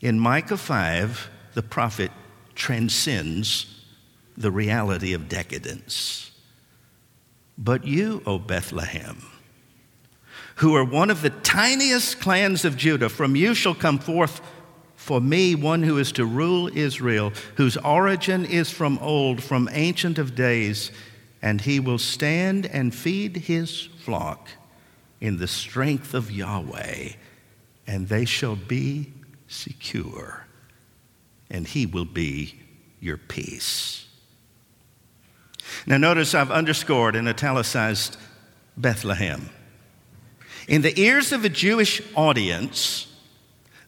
In 0.00 0.18
Micah 0.18 0.56
5, 0.56 1.28
the 1.54 1.62
prophet 1.62 2.10
transcends 2.54 3.84
the 4.36 4.50
reality 4.50 5.12
of 5.12 5.28
decadence. 5.28 6.30
But 7.58 7.84
you, 7.84 8.22
O 8.24 8.38
Bethlehem, 8.38 9.26
who 10.56 10.74
are 10.74 10.84
one 10.84 11.10
of 11.10 11.22
the 11.22 11.30
tiniest 11.30 12.20
clans 12.20 12.64
of 12.64 12.76
Judah, 12.76 13.08
from 13.08 13.36
you 13.36 13.54
shall 13.54 13.74
come 13.74 13.98
forth 13.98 14.40
for 15.08 15.22
me, 15.22 15.54
one 15.54 15.82
who 15.82 15.96
is 15.96 16.12
to 16.12 16.26
rule 16.26 16.68
Israel, 16.76 17.32
whose 17.54 17.78
origin 17.78 18.44
is 18.44 18.70
from 18.70 18.98
old, 18.98 19.42
from 19.42 19.66
ancient 19.72 20.18
of 20.18 20.34
days, 20.34 20.92
and 21.40 21.62
he 21.62 21.80
will 21.80 21.96
stand 21.96 22.66
and 22.66 22.94
feed 22.94 23.34
his 23.34 23.88
flock 24.04 24.50
in 25.18 25.38
the 25.38 25.48
strength 25.48 26.12
of 26.12 26.30
Yahweh, 26.30 27.12
and 27.86 28.08
they 28.08 28.26
shall 28.26 28.54
be 28.54 29.10
secure, 29.46 30.44
and 31.48 31.66
he 31.66 31.86
will 31.86 32.04
be 32.04 32.60
your 33.00 33.16
peace. 33.16 34.06
Now, 35.86 35.96
notice 35.96 36.34
I've 36.34 36.50
underscored 36.50 37.16
and 37.16 37.26
italicized 37.30 38.18
Bethlehem. 38.76 39.48
In 40.68 40.82
the 40.82 41.00
ears 41.00 41.32
of 41.32 41.46
a 41.46 41.48
Jewish 41.48 42.02
audience, 42.14 43.07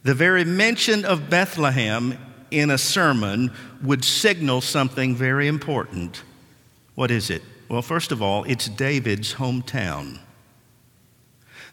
the 0.03 0.15
very 0.15 0.45
mention 0.45 1.05
of 1.05 1.29
Bethlehem 1.29 2.19
in 2.51 2.71
a 2.71 2.79
sermon 2.79 3.53
would 3.83 4.05
signal 4.05 4.61
something 4.61 5.15
very 5.15 5.47
important. 5.47 6.23
What 6.95 7.11
is 7.11 7.31
it? 7.31 7.43
Well, 7.69 7.83
first 7.83 8.11
of 8.11 8.21
all, 8.21 8.45
it's 8.45 8.69
David's 8.69 9.35
hometown. 9.35 10.19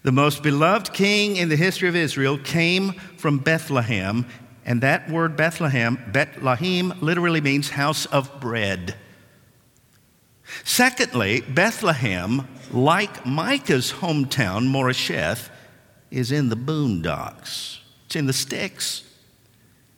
The 0.03 0.12
most 0.12 0.43
beloved 0.43 0.93
king 0.93 1.38
in 1.38 1.50
the 1.50 1.55
history 1.55 1.89
of 1.89 1.96
Israel 1.96 2.38
came 2.38 2.93
from 3.17 3.39
Bethlehem, 3.39 4.25
and 4.65 4.81
that 4.81 5.10
word 5.10 5.36
Bethlehem, 5.36 5.98
Bethlehem, 6.12 6.93
literally 7.01 7.41
means 7.41 7.72
house 7.72 8.05
of 8.05 8.39
bread. 8.39 8.96
Secondly, 10.63 11.41
Bethlehem, 11.41 12.48
like 12.72 13.25
Micah's 13.25 13.93
hometown, 13.93 14.67
Moresheth, 14.67 15.50
is 16.12 16.31
in 16.31 16.50
the 16.50 16.55
boondocks. 16.55 17.79
It's 18.08 18.16
in 18.16 18.26
the 18.26 18.32
sticks. 18.32 19.04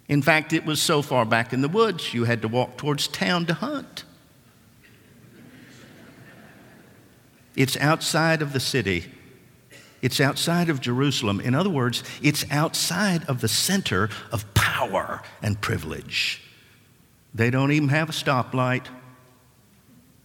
In 0.08 0.24
fact, 0.24 0.52
it 0.52 0.66
was 0.66 0.82
so 0.82 1.04
far 1.04 1.26
back 1.26 1.54
in 1.54 1.62
the 1.62 1.68
woods, 1.70 2.12
you 2.12 2.24
had 2.24 2.42
to 2.42 2.48
walk 2.48 2.76
towards 2.76 3.08
town 3.08 3.46
to 3.46 3.54
hunt. 3.54 4.04
It's 7.56 7.78
outside 7.78 8.42
of 8.42 8.52
the 8.52 8.60
city. 8.60 9.06
It's 10.02 10.20
outside 10.20 10.70
of 10.70 10.82
Jerusalem. 10.82 11.40
In 11.40 11.54
other 11.54 11.70
words, 11.70 12.04
it's 12.24 12.50
outside 12.50 13.26
of 13.26 13.42
the 13.42 13.48
center 13.48 14.10
of 14.32 14.52
power 14.56 15.22
and 15.44 15.62
privilege. 15.62 16.42
They 17.36 17.52
don't 17.52 17.72
even 17.72 17.90
have 17.90 18.10
a 18.10 18.14
stoplight. 18.14 18.88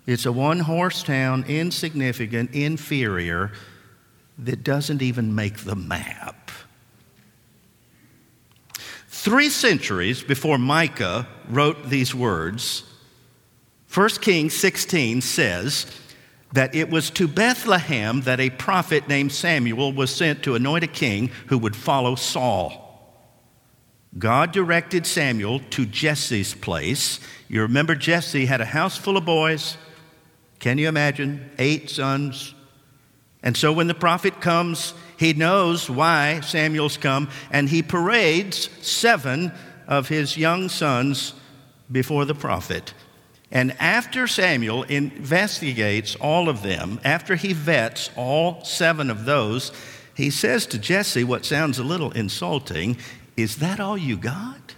It's 0.07 0.25
a 0.25 0.33
one 0.33 0.61
horse 0.61 1.03
town, 1.03 1.45
insignificant, 1.49 2.53
inferior, 2.53 3.53
that 4.38 4.64
doesn't 4.64 5.03
even 5.03 5.35
make 5.35 5.59
the 5.59 5.76
map. 5.76 6.44
Three 9.25 9.49
centuries 9.49 10.23
before 10.23 10.59
Micah 10.59 11.26
wrote 11.49 11.88
these 11.88 12.14
words, 12.14 12.85
1 13.90 14.09
Kings 14.21 14.52
16 14.52 15.23
says, 15.23 15.87
that 16.52 16.75
it 16.75 16.90
was 16.90 17.09
to 17.12 17.26
Bethlehem 17.26 18.21
that 18.21 18.38
a 18.38 18.50
prophet 18.50 19.09
named 19.09 19.33
Samuel 19.33 19.95
was 19.95 20.14
sent 20.14 20.43
to 20.43 20.57
anoint 20.57 20.85
a 20.85 20.88
king 20.88 21.31
who 21.47 21.57
would 21.57 21.75
follow 21.75 22.16
Saul. 22.16 23.19
God 24.19 24.52
directed 24.52 25.07
Samuel 25.07 25.61
to 25.71 25.87
Jesse's 25.87 26.52
place. 26.52 27.19
You 27.49 27.62
remember 27.62 27.95
Jesse 27.95 28.45
had 28.45 28.61
a 28.61 28.66
house 28.66 28.99
full 28.99 29.16
of 29.16 29.25
boys. 29.25 29.78
Can 30.59 30.76
you 30.76 30.87
imagine? 30.87 31.50
Eight 31.59 31.88
sons. 31.88 32.54
And 33.43 33.57
so 33.57 33.73
when 33.73 33.87
the 33.87 33.95
prophet 33.95 34.43
comes, 34.43 34.93
he 35.25 35.33
knows 35.33 35.88
why 35.88 36.40
Samuel's 36.40 36.99
come, 36.99 37.31
and 37.50 37.66
he 37.66 37.83
parades 37.83 38.69
seven 38.87 39.52
of 39.88 40.09
his 40.09 40.37
young 40.37 40.69
sons 40.69 41.33
before 41.90 42.26
the 42.26 42.35
prophet. 42.35 42.93
And 43.50 43.75
after 43.81 44.26
Samuel 44.26 44.83
investigates 44.83 46.14
all 46.16 46.50
of 46.50 46.62
them, 46.62 47.00
after 47.04 47.37
he 47.37 47.54
vets 47.54 48.11
all 48.16 48.62
seven 48.64 49.09
of 49.09 49.25
those, 49.25 49.73
he 50.14 50.28
says 50.28 50.66
to 50.66 50.78
Jesse 50.78 51.25
what 51.25 51.47
sounds 51.47 51.78
a 51.78 51.85
little 51.85 52.11
insulting 52.11 52.99
Is 53.35 53.57
that 53.57 53.81
all 53.81 53.97
you 53.97 54.19
got? 54.19 54.75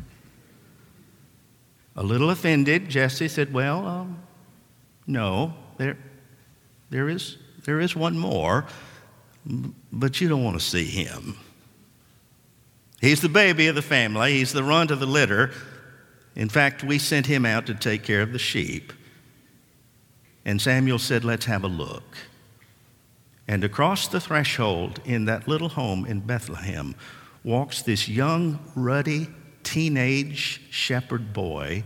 A 1.97 2.05
little 2.05 2.31
offended, 2.31 2.89
Jesse 2.89 3.27
said, 3.27 3.53
Well, 3.53 3.85
um, 3.85 4.23
no, 5.09 5.55
there, 5.77 5.99
there, 6.91 7.09
is, 7.09 7.37
there 7.65 7.81
is 7.81 7.97
one 7.97 8.17
more, 8.17 8.67
but 9.97 10.21
you 10.21 10.29
don't 10.29 10.45
want 10.45 10.59
to 10.59 10.65
see 10.65 10.85
him. 10.85 11.37
He's 13.01 13.21
the 13.21 13.29
baby 13.29 13.67
of 13.67 13.75
the 13.75 13.83
family, 13.83 14.35
he's 14.35 14.53
the 14.53 14.63
runt 14.63 14.91
of 14.91 15.01
the 15.01 15.07
litter. 15.07 15.53
In 16.35 16.51
fact, 16.51 16.85
we 16.85 16.99
sent 16.99 17.27
him 17.27 17.47
out 17.47 17.65
to 17.67 17.75
take 17.75 18.03
care 18.03 18.21
of 18.21 18.33
the 18.33 18.39
sheep. 18.39 18.93
And 20.45 20.61
Samuel 20.61 20.99
said, 20.99 21.25
Let's 21.25 21.47
have 21.47 21.65
a 21.65 21.69
look. 21.69 22.17
And 23.49 23.65
across 23.65 24.07
the 24.07 24.21
threshold 24.21 25.01
in 25.05 25.25
that 25.25 25.49
little 25.49 25.71
home 25.71 26.05
in 26.05 26.21
Bethlehem 26.21 26.95
walks 27.43 27.81
this 27.81 28.09
young, 28.09 28.59
ruddy, 28.75 29.29
teenage 29.63 30.61
shepherd 30.71 31.33
boy 31.33 31.85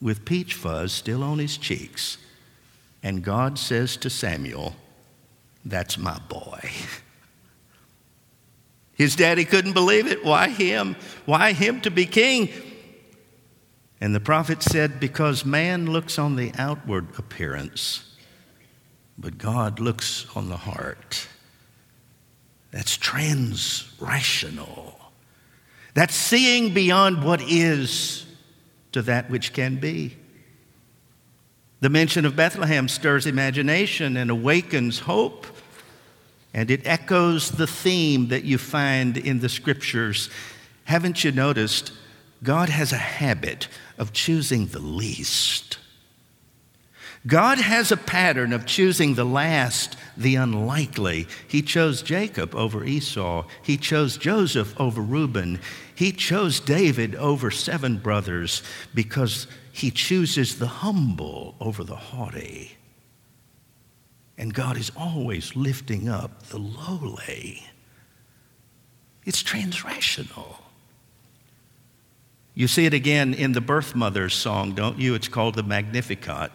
with 0.00 0.24
peach 0.24 0.54
fuzz 0.54 0.92
still 0.92 1.22
on 1.22 1.38
his 1.38 1.58
cheeks. 1.58 2.16
And 3.02 3.22
God 3.22 3.58
says 3.58 3.96
to 3.98 4.08
Samuel, 4.08 4.74
That's 5.64 5.98
my 5.98 6.18
boy. 6.28 6.70
His 9.00 9.16
daddy 9.16 9.46
couldn't 9.46 9.72
believe 9.72 10.06
it. 10.06 10.22
Why 10.26 10.50
him? 10.50 10.94
Why 11.24 11.54
him 11.54 11.80
to 11.80 11.90
be 11.90 12.04
king? 12.04 12.50
And 13.98 14.14
the 14.14 14.20
prophet 14.20 14.62
said, 14.62 15.00
Because 15.00 15.42
man 15.42 15.86
looks 15.86 16.18
on 16.18 16.36
the 16.36 16.52
outward 16.58 17.06
appearance, 17.16 18.14
but 19.16 19.38
God 19.38 19.80
looks 19.80 20.26
on 20.36 20.50
the 20.50 20.58
heart. 20.58 21.26
That's 22.72 22.98
transrational. 22.98 24.96
That's 25.94 26.14
seeing 26.14 26.74
beyond 26.74 27.24
what 27.24 27.40
is 27.40 28.26
to 28.92 29.00
that 29.00 29.30
which 29.30 29.54
can 29.54 29.76
be. 29.76 30.18
The 31.80 31.88
mention 31.88 32.26
of 32.26 32.36
Bethlehem 32.36 32.86
stirs 32.86 33.24
imagination 33.24 34.18
and 34.18 34.30
awakens 34.30 34.98
hope. 34.98 35.46
And 36.52 36.70
it 36.70 36.86
echoes 36.86 37.52
the 37.52 37.66
theme 37.66 38.28
that 38.28 38.44
you 38.44 38.58
find 38.58 39.16
in 39.16 39.40
the 39.40 39.48
scriptures. 39.48 40.30
Haven't 40.84 41.22
you 41.22 41.32
noticed? 41.32 41.92
God 42.42 42.68
has 42.68 42.92
a 42.92 42.96
habit 42.96 43.68
of 43.98 44.12
choosing 44.12 44.66
the 44.66 44.78
least. 44.78 45.78
God 47.26 47.58
has 47.58 47.92
a 47.92 47.98
pattern 47.98 48.52
of 48.54 48.64
choosing 48.64 49.14
the 49.14 49.24
last, 49.24 49.94
the 50.16 50.36
unlikely. 50.36 51.28
He 51.46 51.60
chose 51.60 52.02
Jacob 52.02 52.54
over 52.54 52.82
Esau. 52.82 53.44
He 53.62 53.76
chose 53.76 54.16
Joseph 54.16 54.78
over 54.80 55.02
Reuben. 55.02 55.60
He 55.94 56.12
chose 56.12 56.60
David 56.60 57.14
over 57.16 57.50
seven 57.50 57.98
brothers 57.98 58.62
because 58.94 59.46
he 59.70 59.90
chooses 59.90 60.58
the 60.58 60.66
humble 60.66 61.56
over 61.60 61.84
the 61.84 61.96
haughty. 61.96 62.78
And 64.40 64.54
God 64.54 64.78
is 64.78 64.90
always 64.96 65.54
lifting 65.54 66.08
up 66.08 66.44
the 66.44 66.56
lowly. 66.58 67.62
It's 69.26 69.42
transrational. 69.42 70.56
You 72.54 72.66
see 72.66 72.86
it 72.86 72.94
again 72.94 73.34
in 73.34 73.52
the 73.52 73.60
Birth 73.60 73.94
Mothers 73.94 74.32
song, 74.32 74.72
don't 74.72 74.98
you? 74.98 75.14
It's 75.14 75.28
called 75.28 75.56
the 75.56 75.62
Magnificat, 75.62 76.50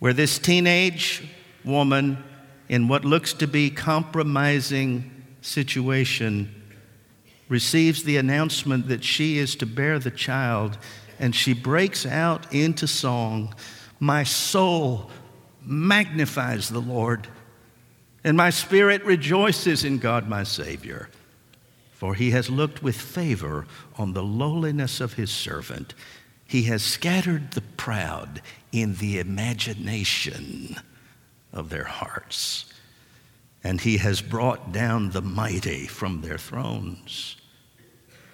where 0.00 0.12
this 0.12 0.38
teenage 0.38 1.26
woman, 1.64 2.22
in 2.68 2.88
what 2.88 3.06
looks 3.06 3.32
to 3.32 3.46
be 3.46 3.70
compromising 3.70 5.24
situation, 5.40 6.62
receives 7.48 8.02
the 8.02 8.18
announcement 8.18 8.88
that 8.88 9.02
she 9.02 9.38
is 9.38 9.56
to 9.56 9.64
bear 9.64 9.98
the 9.98 10.10
child, 10.10 10.76
and 11.18 11.34
she 11.34 11.54
breaks 11.54 12.04
out 12.04 12.52
into 12.52 12.86
song. 12.86 13.54
My 13.98 14.24
soul 14.24 15.10
magnifies 15.66 16.68
the 16.68 16.80
Lord, 16.80 17.28
and 18.22 18.36
my 18.36 18.50
spirit 18.50 19.04
rejoices 19.04 19.84
in 19.84 19.98
God 19.98 20.28
my 20.28 20.44
Savior 20.44 21.08
for 22.04 22.14
he 22.14 22.32
has 22.32 22.50
looked 22.50 22.82
with 22.82 23.00
favor 23.00 23.66
on 23.96 24.12
the 24.12 24.22
lowliness 24.22 25.00
of 25.00 25.14
his 25.14 25.30
servant. 25.30 25.94
He 26.46 26.64
has 26.64 26.82
scattered 26.82 27.52
the 27.52 27.62
proud 27.62 28.42
in 28.72 28.96
the 28.96 29.18
imagination 29.18 30.76
of 31.50 31.70
their 31.70 31.84
hearts, 31.84 32.66
and 33.62 33.80
he 33.80 33.96
has 33.96 34.20
brought 34.20 34.70
down 34.70 35.12
the 35.12 35.22
mighty 35.22 35.86
from 35.86 36.20
their 36.20 36.36
thrones 36.36 37.36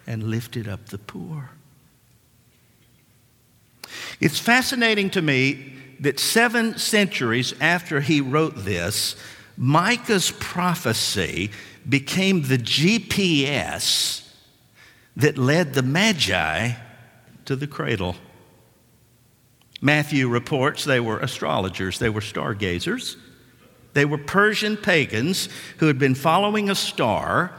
and 0.05 0.25
lifted 0.25 0.67
up 0.67 0.87
the 0.87 0.99
poor. 0.99 1.51
It's 4.21 4.41
fascinating 4.41 5.11
to 5.11 5.23
me 5.23 5.75
that 6.01 6.19
seven 6.19 6.79
centuries 6.79 7.55
after 7.61 8.01
he 8.01 8.21
wrote 8.21 8.57
this, 8.57 9.17
Micah's 9.57 10.31
prophecy 10.31 11.51
became 11.89 12.43
the 12.43 12.59
GPS 12.59 14.27
that 15.17 15.37
led 15.37 15.75
the 15.75 15.83
Magi 15.83 16.73
to 17.45 17.57
the 17.57 17.67
cradle. 17.67 18.17
Matthew 19.83 20.29
reports 20.29 20.85
they 20.85 21.01
were 21.01 21.19
astrologers, 21.19 21.99
they 21.99 22.11
were 22.11 22.21
stargazers. 22.21 23.17
They 23.93 24.05
were 24.05 24.19
Persian 24.19 24.77
pagans 24.77 25.49
who 25.79 25.87
had 25.87 25.99
been 25.99 26.15
following 26.15 26.71
a 26.71 26.75
star. 26.75 27.53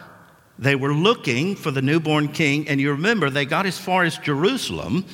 They 0.58 0.76
were 0.76 0.94
looking 0.94 1.56
for 1.56 1.72
the 1.72 1.82
newborn 1.82 2.30
king, 2.30 2.68
and 2.68 2.80
you 2.80 2.92
remember 2.92 3.30
they 3.30 3.46
got 3.46 3.66
as 3.66 3.78
far 3.78 4.04
as 4.04 4.18
Jerusalem, 4.18 5.06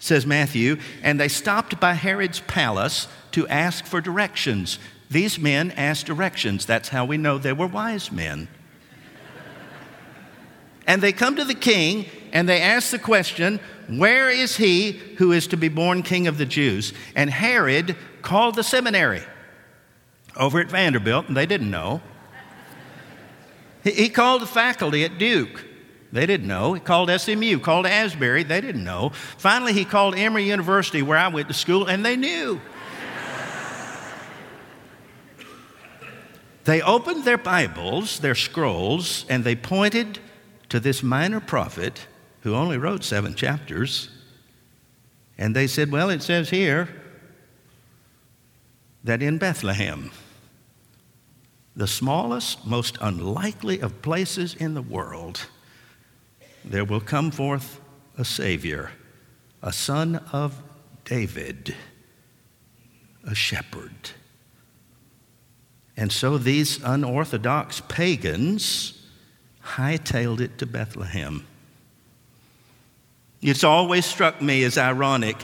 says 0.00 0.26
Matthew, 0.26 0.78
and 1.02 1.20
they 1.20 1.28
stopped 1.28 1.78
by 1.78 1.92
Herod's 1.92 2.40
palace 2.40 3.06
to 3.32 3.46
ask 3.46 3.84
for 3.84 4.00
directions. 4.00 4.80
These 5.10 5.38
men 5.38 5.70
asked 5.72 6.06
directions. 6.06 6.66
That's 6.66 6.88
how 6.88 7.04
we 7.04 7.16
know 7.16 7.38
they 7.38 7.52
were 7.52 7.66
wise 7.66 8.10
men. 8.10 8.48
and 10.86 11.00
they 11.02 11.12
come 11.12 11.36
to 11.36 11.44
the 11.44 11.54
king 11.54 12.06
and 12.32 12.48
they 12.48 12.60
ask 12.60 12.90
the 12.90 12.98
question, 12.98 13.60
Where 13.88 14.30
is 14.30 14.56
he 14.56 14.92
who 15.18 15.32
is 15.32 15.46
to 15.48 15.56
be 15.56 15.68
born 15.68 16.02
king 16.02 16.26
of 16.26 16.38
the 16.38 16.46
Jews? 16.46 16.92
And 17.14 17.28
Herod 17.28 17.94
called 18.22 18.54
the 18.54 18.64
seminary 18.64 19.22
over 20.36 20.60
at 20.60 20.70
Vanderbilt, 20.70 21.28
and 21.28 21.36
they 21.36 21.46
didn't 21.46 21.70
know. 21.70 22.00
He 23.84 24.08
called 24.08 24.42
the 24.42 24.46
faculty 24.46 25.04
at 25.04 25.18
Duke. 25.18 25.64
They 26.12 26.26
didn't 26.26 26.48
know. 26.48 26.74
He 26.74 26.80
called 26.80 27.10
SMU, 27.10 27.58
called 27.60 27.86
Asbury. 27.86 28.42
They 28.42 28.60
didn't 28.60 28.82
know. 28.82 29.10
Finally, 29.38 29.74
he 29.74 29.84
called 29.84 30.16
Emory 30.16 30.44
University, 30.44 31.02
where 31.02 31.18
I 31.18 31.28
went 31.28 31.48
to 31.48 31.54
school, 31.54 31.86
and 31.86 32.04
they 32.04 32.16
knew. 32.16 32.60
They 36.64 36.82
opened 36.82 37.24
their 37.24 37.38
Bibles, 37.38 38.20
their 38.20 38.34
scrolls, 38.34 39.24
and 39.30 39.44
they 39.44 39.56
pointed 39.56 40.18
to 40.68 40.78
this 40.78 41.02
minor 41.02 41.40
prophet 41.40 42.06
who 42.42 42.54
only 42.54 42.76
wrote 42.76 43.02
seven 43.02 43.34
chapters. 43.34 44.10
And 45.38 45.56
they 45.56 45.66
said, 45.66 45.90
Well, 45.90 46.10
it 46.10 46.22
says 46.22 46.50
here 46.50 46.88
that 49.02 49.22
in 49.22 49.38
Bethlehem 49.38 50.10
the 51.74 51.86
smallest, 51.86 52.66
most 52.66 52.98
unlikely 53.00 53.80
of 53.80 54.02
places 54.02 54.54
in 54.54 54.74
the 54.74 54.82
world, 54.82 55.46
there 56.64 56.84
will 56.84 57.00
come 57.00 57.30
forth 57.30 57.80
a 58.18 58.24
Savior, 58.24 58.90
a 59.62 59.72
son 59.72 60.16
of 60.32 60.62
David, 61.04 61.74
a 63.26 63.34
shepherd. 63.34 64.10
And 65.96 66.10
so 66.10 66.38
these 66.38 66.82
unorthodox 66.82 67.82
pagans 67.88 69.06
hightailed 69.64 70.40
it 70.40 70.58
to 70.58 70.66
Bethlehem. 70.66 71.46
It's 73.42 73.64
always 73.64 74.04
struck 74.06 74.40
me 74.42 74.64
as 74.64 74.76
ironic 74.76 75.36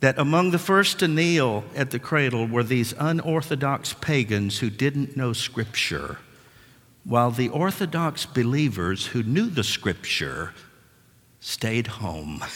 that 0.00 0.18
among 0.18 0.52
the 0.52 0.58
first 0.58 1.00
to 1.00 1.08
kneel 1.08 1.64
at 1.74 1.90
the 1.90 1.98
cradle 1.98 2.46
were 2.46 2.62
these 2.62 2.94
unorthodox 2.98 3.94
pagans 3.94 4.58
who 4.58 4.70
didn't 4.70 5.16
know 5.16 5.32
Scripture, 5.32 6.18
while 7.08 7.30
the 7.30 7.48
Orthodox 7.48 8.26
believers 8.26 9.06
who 9.06 9.22
knew 9.22 9.48
the 9.48 9.64
Scripture 9.64 10.52
stayed 11.40 11.88
home. 11.88 12.44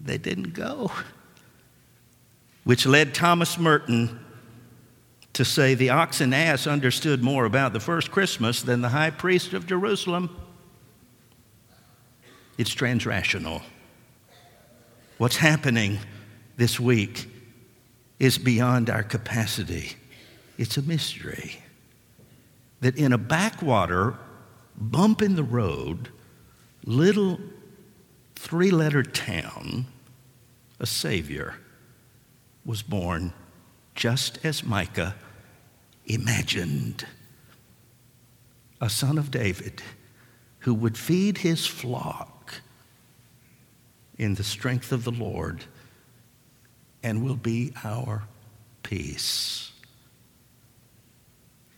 They 0.00 0.18
didn't 0.18 0.52
go. 0.52 0.92
Which 2.64 2.84
led 2.84 3.14
Thomas 3.14 3.58
Merton 3.58 4.20
to 5.32 5.46
say 5.46 5.72
the 5.72 5.88
ox 5.88 6.20
and 6.20 6.34
ass 6.34 6.66
understood 6.66 7.22
more 7.22 7.46
about 7.46 7.72
the 7.72 7.80
first 7.80 8.10
Christmas 8.10 8.60
than 8.60 8.82
the 8.82 8.90
high 8.90 9.08
priest 9.08 9.54
of 9.54 9.66
Jerusalem. 9.66 10.36
It's 12.58 12.74
transrational. 12.74 13.62
What's 15.16 15.36
happening 15.36 16.00
this 16.58 16.78
week 16.78 17.26
is 18.18 18.36
beyond 18.36 18.90
our 18.90 19.04
capacity. 19.04 19.92
It's 20.58 20.76
a 20.76 20.82
mystery. 20.82 21.63
That 22.84 22.98
in 22.98 23.14
a 23.14 23.18
backwater, 23.18 24.18
bump 24.76 25.22
in 25.22 25.36
the 25.36 25.42
road, 25.42 26.10
little 26.84 27.40
three 28.34 28.70
letter 28.70 29.02
town, 29.02 29.86
a 30.78 30.84
Savior 30.84 31.54
was 32.62 32.82
born 32.82 33.32
just 33.94 34.38
as 34.44 34.62
Micah 34.62 35.14
imagined. 36.04 37.06
A 38.82 38.90
son 38.90 39.16
of 39.16 39.30
David 39.30 39.82
who 40.58 40.74
would 40.74 40.98
feed 40.98 41.38
his 41.38 41.64
flock 41.64 42.56
in 44.18 44.34
the 44.34 44.44
strength 44.44 44.92
of 44.92 45.04
the 45.04 45.10
Lord 45.10 45.64
and 47.02 47.24
will 47.24 47.36
be 47.36 47.72
our 47.82 48.24
peace. 48.82 49.70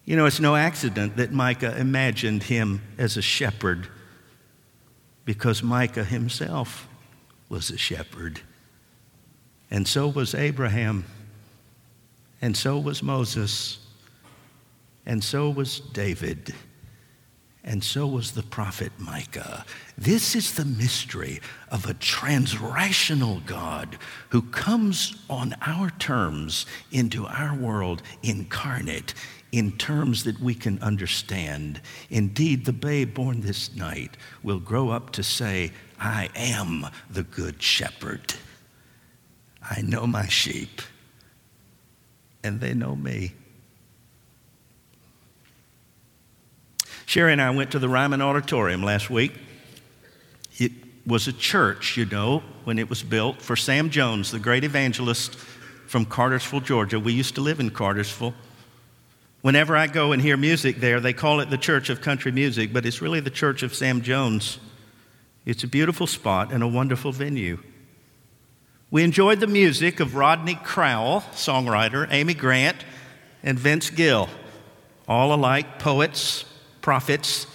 You 0.07 0.14
know, 0.16 0.25
it's 0.25 0.40
no 0.40 0.55
accident 0.55 1.16
that 1.16 1.33
Micah 1.33 1.77
imagined 1.77 2.45
him 2.45 2.81
as 2.97 3.16
a 3.16 3.23
shepherd 3.23 3.88
because 5.25 5.62
Micah 5.62 6.05
himself 6.05 6.88
was 7.49 7.71
a 7.71 7.77
shepherd. 7.77 8.40
And 9.69 9.87
so 9.87 10.07
was 10.07 10.35
Abraham. 10.35 11.05
And 12.40 12.57
so 12.57 12.79
was 12.79 13.03
Moses. 13.03 13.79
And 15.05 15.23
so 15.25 15.51
was 15.51 15.81
David 15.81 16.55
and 17.66 17.83
so 17.83 18.07
was 18.07 18.31
the 18.31 18.45
prophet 18.45 18.92
Micah. 18.97 19.64
This 19.99 20.37
is 20.37 20.55
the 20.55 20.64
mystery 20.64 21.40
of 21.69 21.85
a 21.85 21.95
transrational 21.95 23.45
God 23.45 23.99
who 24.29 24.40
comes 24.40 25.16
on 25.29 25.57
our 25.66 25.90
terms 25.90 26.64
into 26.92 27.27
our 27.27 27.57
world 27.57 28.03
incarnate 28.23 29.14
in 29.57 29.73
terms 29.73 30.25
that 30.25 30.38
we 30.38 30.55
can 30.55 30.79
understand. 30.83 31.81
Indeed, 32.11 32.66
the 32.66 32.75
babe 32.75 33.14
born 33.14 33.40
this 33.40 33.75
night 33.75 34.19
will 34.42 34.61
grow 34.61 34.90
up 34.90 35.11
to 35.12 35.23
say, 35.23 35.73
I 35.99 36.29
am 36.37 36.87
the 37.09 37.23
good 37.23 37.62
shepherd. 37.62 38.35
I 39.62 39.81
know 39.81 40.07
my 40.07 40.27
sheep, 40.27 40.83
and 42.45 42.61
they 42.61 42.75
know 42.75 42.95
me. 42.95 43.33
Sherry 47.07 47.33
and 47.33 47.40
I 47.40 47.49
went 47.51 47.71
to 47.71 47.79
the 47.79 47.88
Ryman 47.88 48.21
Auditorium 48.21 48.83
last 48.83 49.09
week. 49.09 49.33
It 50.59 50.73
was 51.07 51.29
a 51.29 51.33
church, 51.33 51.97
you 51.97 52.05
know, 52.05 52.42
when 52.64 52.79
it 52.79 52.90
was 52.90 53.03
built 53.03 53.40
for 53.40 53.57
Sam 53.57 53.88
Jones, 53.88 54.33
the 54.33 54.38
great 54.38 54.64
evangelist 54.64 55.37
from 55.87 56.05
Cartersville, 56.05 56.61
Georgia. 56.61 57.01
We 57.01 57.14
used 57.14 57.37
to 57.37 57.40
live 57.40 57.59
in 57.59 57.71
Cartersville. 57.71 58.35
Whenever 59.42 59.77
I 59.77 59.87
go 59.87 60.12
and 60.12 60.20
hear 60.20 60.37
music 60.37 60.77
there, 60.77 60.99
they 60.99 61.12
call 61.12 61.40
it 61.40 61.51
the 61.51 61.59
Church 61.59 61.88
of 61.88 62.01
Country 62.01 62.33
Music, 62.33 62.72
but 62.72 62.85
it's 62.85 63.01
really 63.01 63.20
the 63.20 63.31
Church 63.31 63.62
of 63.62 63.75
Sam 63.75 64.03
Jones. 64.03 64.59
It's 65.44 65.62
a 65.62 65.68
beautiful 65.68 66.07
spot 66.07 66.53
and 66.53 66.62
a 66.62 66.68
wonderful 66.68 67.12
venue. 67.12 67.59
We 68.90 69.05
enjoyed 69.05 69.40
the 69.40 69.46
music 69.46 70.01
of 70.01 70.14
Rodney 70.14 70.55
Crowell, 70.57 71.22
songwriter, 71.33 72.09
Amy 72.11 72.35
Grant, 72.35 72.85
and 73.42 73.59
Vince 73.59 73.90
Gill, 73.90 74.29
all 75.07 75.33
alike 75.33 75.79
poets, 75.79 76.44
prophets 76.81 77.46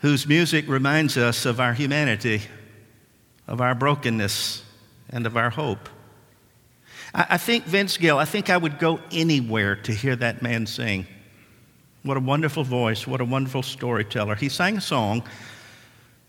whose 0.00 0.26
music 0.26 0.68
reminds 0.68 1.16
us 1.16 1.46
of 1.46 1.60
our 1.60 1.72
humanity, 1.72 2.42
of 3.46 3.60
our 3.60 3.74
brokenness, 3.74 4.62
and 5.10 5.26
of 5.26 5.36
our 5.36 5.50
hope. 5.50 5.88
I, 7.16 7.26
I 7.30 7.38
think 7.38 7.64
Vince 7.64 7.96
Gill, 7.96 8.18
I 8.18 8.26
think 8.26 8.50
I 8.50 8.56
would 8.56 8.78
go 8.78 9.00
anywhere 9.10 9.74
to 9.74 9.92
hear 9.92 10.14
that 10.16 10.42
man 10.42 10.66
sing. 10.66 11.06
What 12.04 12.16
a 12.16 12.20
wonderful 12.20 12.62
voice, 12.62 13.06
what 13.06 13.20
a 13.20 13.24
wonderful 13.24 13.64
storyteller. 13.64 14.36
He 14.36 14.48
sang 14.48 14.76
a 14.76 14.80
song 14.80 15.24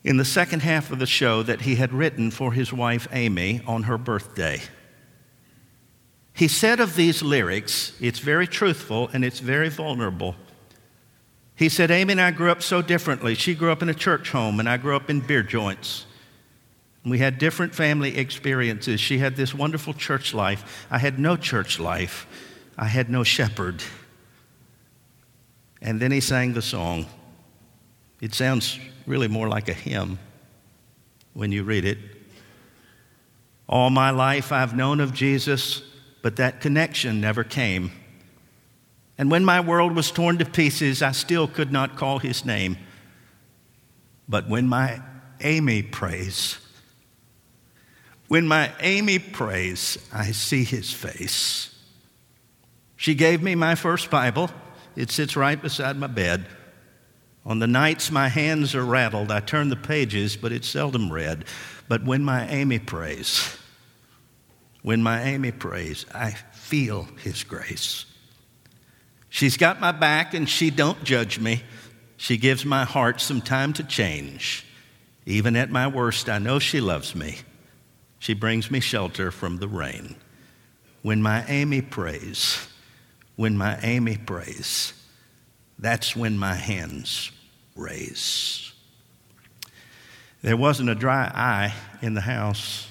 in 0.04 0.17
the 0.17 0.26
second 0.26 0.62
half 0.62 0.91
of 0.91 0.97
the 0.97 1.06
show 1.06 1.43
that 1.43 1.62
he 1.62 1.76
had 1.76 1.93
written 1.93 2.32
for 2.32 2.54
his 2.54 2.73
wife 2.73 3.08
Amy 3.12 3.62
on 3.67 3.84
her 3.84 3.97
birthday. 3.97 4.62
He 6.34 6.47
said 6.47 6.80
of 6.80 6.95
these 6.95 7.21
lyrics, 7.21 7.93
it's 8.00 8.19
very 8.19 8.47
truthful 8.47 9.10
and 9.12 9.26
it's 9.26 9.39
very 9.39 9.69
vulnerable. 9.69 10.36
He 11.56 11.69
said, 11.69 11.89
Amy 11.89 12.12
and 12.12 12.21
I 12.21 12.30
grew 12.30 12.52
up 12.52 12.62
so 12.62 12.84
differently. 12.84 13.34
She 13.34 13.56
grew 13.56 13.71
up 13.71 13.82
in 13.82 13.89
a 13.89 13.93
church 13.95 14.30
home, 14.30 14.60
and 14.60 14.69
I 14.69 14.78
grew 14.78 14.95
up 14.95 15.10
in 15.10 15.21
beer 15.21 15.41
joints. 15.41 16.06
We 17.10 17.20
had 17.20 17.38
different 17.38 17.74
family 17.74 18.17
experiences. 18.17 19.00
She 19.00 19.20
had 19.20 19.36
this 19.36 19.54
wonderful 19.54 19.93
church 19.93 20.34
life. 20.34 20.88
I 20.91 20.98
had 20.98 21.20
no 21.20 21.38
church 21.38 21.80
life. 21.80 22.28
I 22.78 22.86
had 22.86 23.10
no 23.10 23.24
shepherd. 23.24 23.84
And 25.82 26.00
then 26.00 26.12
he 26.12 26.20
sang 26.20 26.54
the 26.54 26.62
song. 26.62 27.06
It 28.20 28.34
sounds 28.34 28.80
really 29.06 29.28
more 29.28 29.48
like 29.48 29.70
a 29.70 29.74
hymn 29.74 30.20
when 31.34 31.52
you 31.52 31.63
read 31.63 31.86
it. 31.86 32.00
All 33.70 33.89
my 33.89 34.10
life 34.10 34.52
I've 34.52 34.76
known 34.76 35.00
of 35.00 35.13
Jesus, 35.13 35.82
but 36.22 36.38
that 36.38 36.62
connection 36.62 37.22
never 37.22 37.43
came. 37.43 37.91
And 39.17 39.32
when 39.32 39.46
my 39.46 39.60
world 39.60 39.96
was 39.96 40.12
torn 40.12 40.38
to 40.39 40.46
pieces, 40.46 41.02
I 41.02 41.12
still 41.12 41.48
could 41.48 41.72
not 41.72 41.96
call 41.96 42.20
his 42.20 42.46
name. 42.46 42.78
But 44.28 44.48
when 44.48 44.67
my 44.67 45.02
Amy 45.41 45.84
prays, 45.84 46.58
when 48.28 48.48
my 48.48 48.72
Amy 48.82 49.20
prays, 49.20 49.98
I 50.13 50.32
see 50.32 50.63
his 50.63 50.92
face. 50.92 51.74
She 52.96 53.16
gave 53.16 53.42
me 53.42 53.56
my 53.56 53.76
first 53.76 54.10
Bible. 54.10 54.50
It 54.96 55.12
sits 55.12 55.36
right 55.36 55.62
beside 55.62 55.98
my 55.98 56.08
bed. 56.08 56.48
On 57.46 57.60
the 57.60 57.68
nights 57.68 58.12
my 58.12 58.28
hands 58.28 58.76
are 58.76 58.84
rattled, 58.84 59.32
I 59.32 59.40
turn 59.40 59.70
the 59.70 59.78
pages, 59.78 60.36
but 60.36 60.52
it's 60.52 60.68
seldom 60.68 61.12
read. 61.12 61.46
But 61.88 62.04
when 62.04 62.24
my 62.24 62.48
Amy 62.50 62.80
prays, 62.80 63.56
when 64.82 65.02
my 65.02 65.24
Amy 65.24 65.52
prays, 65.52 66.06
I 66.13 66.32
feel 66.32 67.08
his 67.24 67.44
grace. 67.46 68.06
She's 69.30 69.56
got 69.56 69.80
my 69.80 69.94
back 69.94 70.34
and 70.34 70.50
she 70.50 70.70
don't 70.70 71.04
judge 71.04 71.40
me. 71.40 71.63
She 72.18 72.38
gives 72.38 72.66
my 72.66 72.84
heart 72.84 73.22
some 73.22 73.42
time 73.42 73.72
to 73.74 73.84
change. 73.84 74.66
Even 75.26 75.56
at 75.56 75.70
my 75.70 75.88
worst, 75.88 76.28
I 76.28 76.40
know 76.40 76.60
she 76.60 76.82
loves 76.82 77.16
me. 77.16 77.38
She 78.28 78.34
brings 78.34 78.70
me 78.70 78.82
shelter 78.82 79.32
from 79.32 79.60
the 79.60 79.70
rain. 79.70 80.18
When 81.02 81.22
my 81.22 81.46
Amy 81.48 81.82
prays, 81.82 82.68
when 83.38 83.58
my 83.58 83.80
Amy 83.82 84.18
prays, 84.18 84.92
that's 85.80 86.13
when 86.13 86.38
my 86.38 86.54
hands 86.54 87.32
raise. 87.74 88.74
There 90.42 90.58
wasn't 90.58 90.90
a 90.90 90.94
dry 90.94 91.32
eye 91.34 91.74
in 92.02 92.16
the 92.16 92.20
house. 92.20 92.90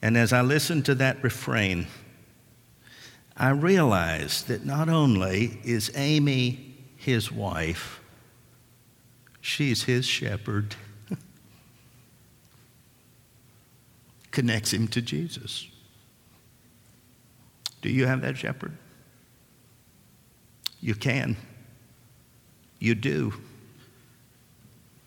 And 0.00 0.16
as 0.16 0.32
I 0.32 0.42
listened 0.42 0.84
to 0.84 0.94
that 0.94 1.20
refrain, 1.24 1.88
I 3.36 3.50
realized 3.50 4.46
that 4.46 4.64
not 4.64 4.88
only 4.88 5.58
is 5.64 5.90
Amy 5.96 6.76
his 6.96 7.32
wife, 7.32 8.00
she's 9.40 9.82
his 9.82 10.06
shepherd. 10.06 10.76
Connects 14.34 14.72
him 14.72 14.88
to 14.88 15.00
Jesus. 15.00 15.66
Do 17.80 17.88
you 17.88 18.06
have 18.06 18.20
that 18.20 18.36
shepherd? 18.36 18.76
you 20.84 20.94
can. 20.94 21.34
You 22.78 22.94
do. 22.94 23.32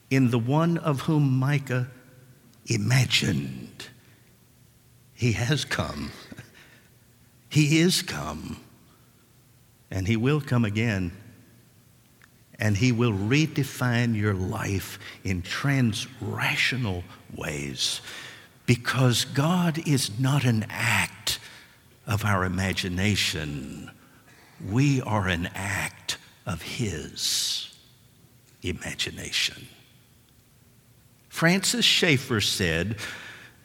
In 0.09 0.31
the 0.31 0.39
one 0.39 0.79
of 0.79 1.01
whom 1.01 1.37
Micah 1.37 1.87
imagined, 2.65 3.87
he 5.13 5.33
has 5.33 5.63
come. 5.65 6.11
He 7.49 7.79
is 7.79 8.01
come. 8.01 8.57
And 9.91 10.07
he 10.07 10.17
will 10.17 10.41
come 10.41 10.65
again. 10.65 11.11
And 12.57 12.75
he 12.75 12.91
will 12.91 13.13
redefine 13.13 14.15
your 14.15 14.33
life 14.33 14.97
in 15.23 15.43
transrational 15.43 17.03
ways 17.35 18.01
because 18.67 19.25
God 19.25 19.79
is 19.87 20.19
not 20.19 20.43
an 20.43 20.67
act 20.69 21.39
of 22.05 22.23
our 22.23 22.45
imagination. 22.45 23.89
We 24.69 25.01
are 25.01 25.27
an 25.27 25.49
act 25.55 26.17
of 26.45 26.61
His 26.61 27.73
imagination. 28.61 29.67
Francis 31.29 31.85
Schaeffer 31.85 32.41
said, 32.41 32.97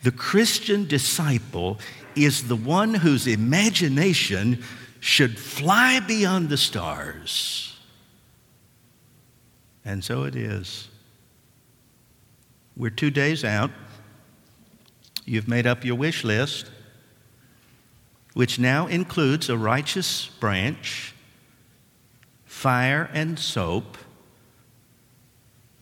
The 0.04 0.12
Christian 0.12 0.86
disciple 0.86 1.78
is 2.14 2.46
the 2.46 2.56
one 2.56 2.94
whose 2.94 3.26
imagination 3.26 4.62
should 5.00 5.36
fly 5.38 5.98
beyond 5.98 6.48
the 6.48 6.56
stars. 6.56 7.76
And 9.84 10.04
so 10.04 10.22
it 10.24 10.36
is. 10.36 10.88
We're 12.76 12.90
two 12.90 13.10
days 13.10 13.44
out. 13.44 13.70
You've 15.24 15.48
made 15.48 15.66
up 15.66 15.84
your 15.84 15.96
wish 15.96 16.24
list 16.24 16.70
which 18.34 18.58
now 18.58 18.86
includes 18.86 19.48
a 19.48 19.56
righteous 19.56 20.26
branch, 20.40 21.14
fire 22.44 23.10
and 23.12 23.38
soap, 23.38 23.98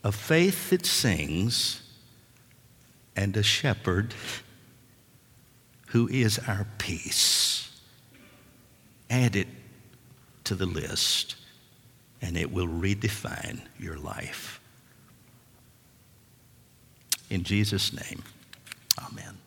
a 0.03 0.11
faith 0.11 0.71
that 0.71 0.85
sings, 0.85 1.83
and 3.15 3.37
a 3.37 3.43
shepherd 3.43 4.15
who 5.89 6.09
is 6.09 6.39
our 6.49 6.67
peace. 6.79 7.81
Add 9.09 9.37
it 9.37 9.49
to 10.45 10.55
the 10.55 10.67
list, 10.67 11.37
and 12.23 12.37
it 12.37 12.51
will 12.51 12.69
redefine 12.69 13.61
your 13.79 13.99
life. 13.99 14.61
In 17.29 17.45
Jesus' 17.45 17.93
name, 17.93 18.25
amen. 18.99 19.40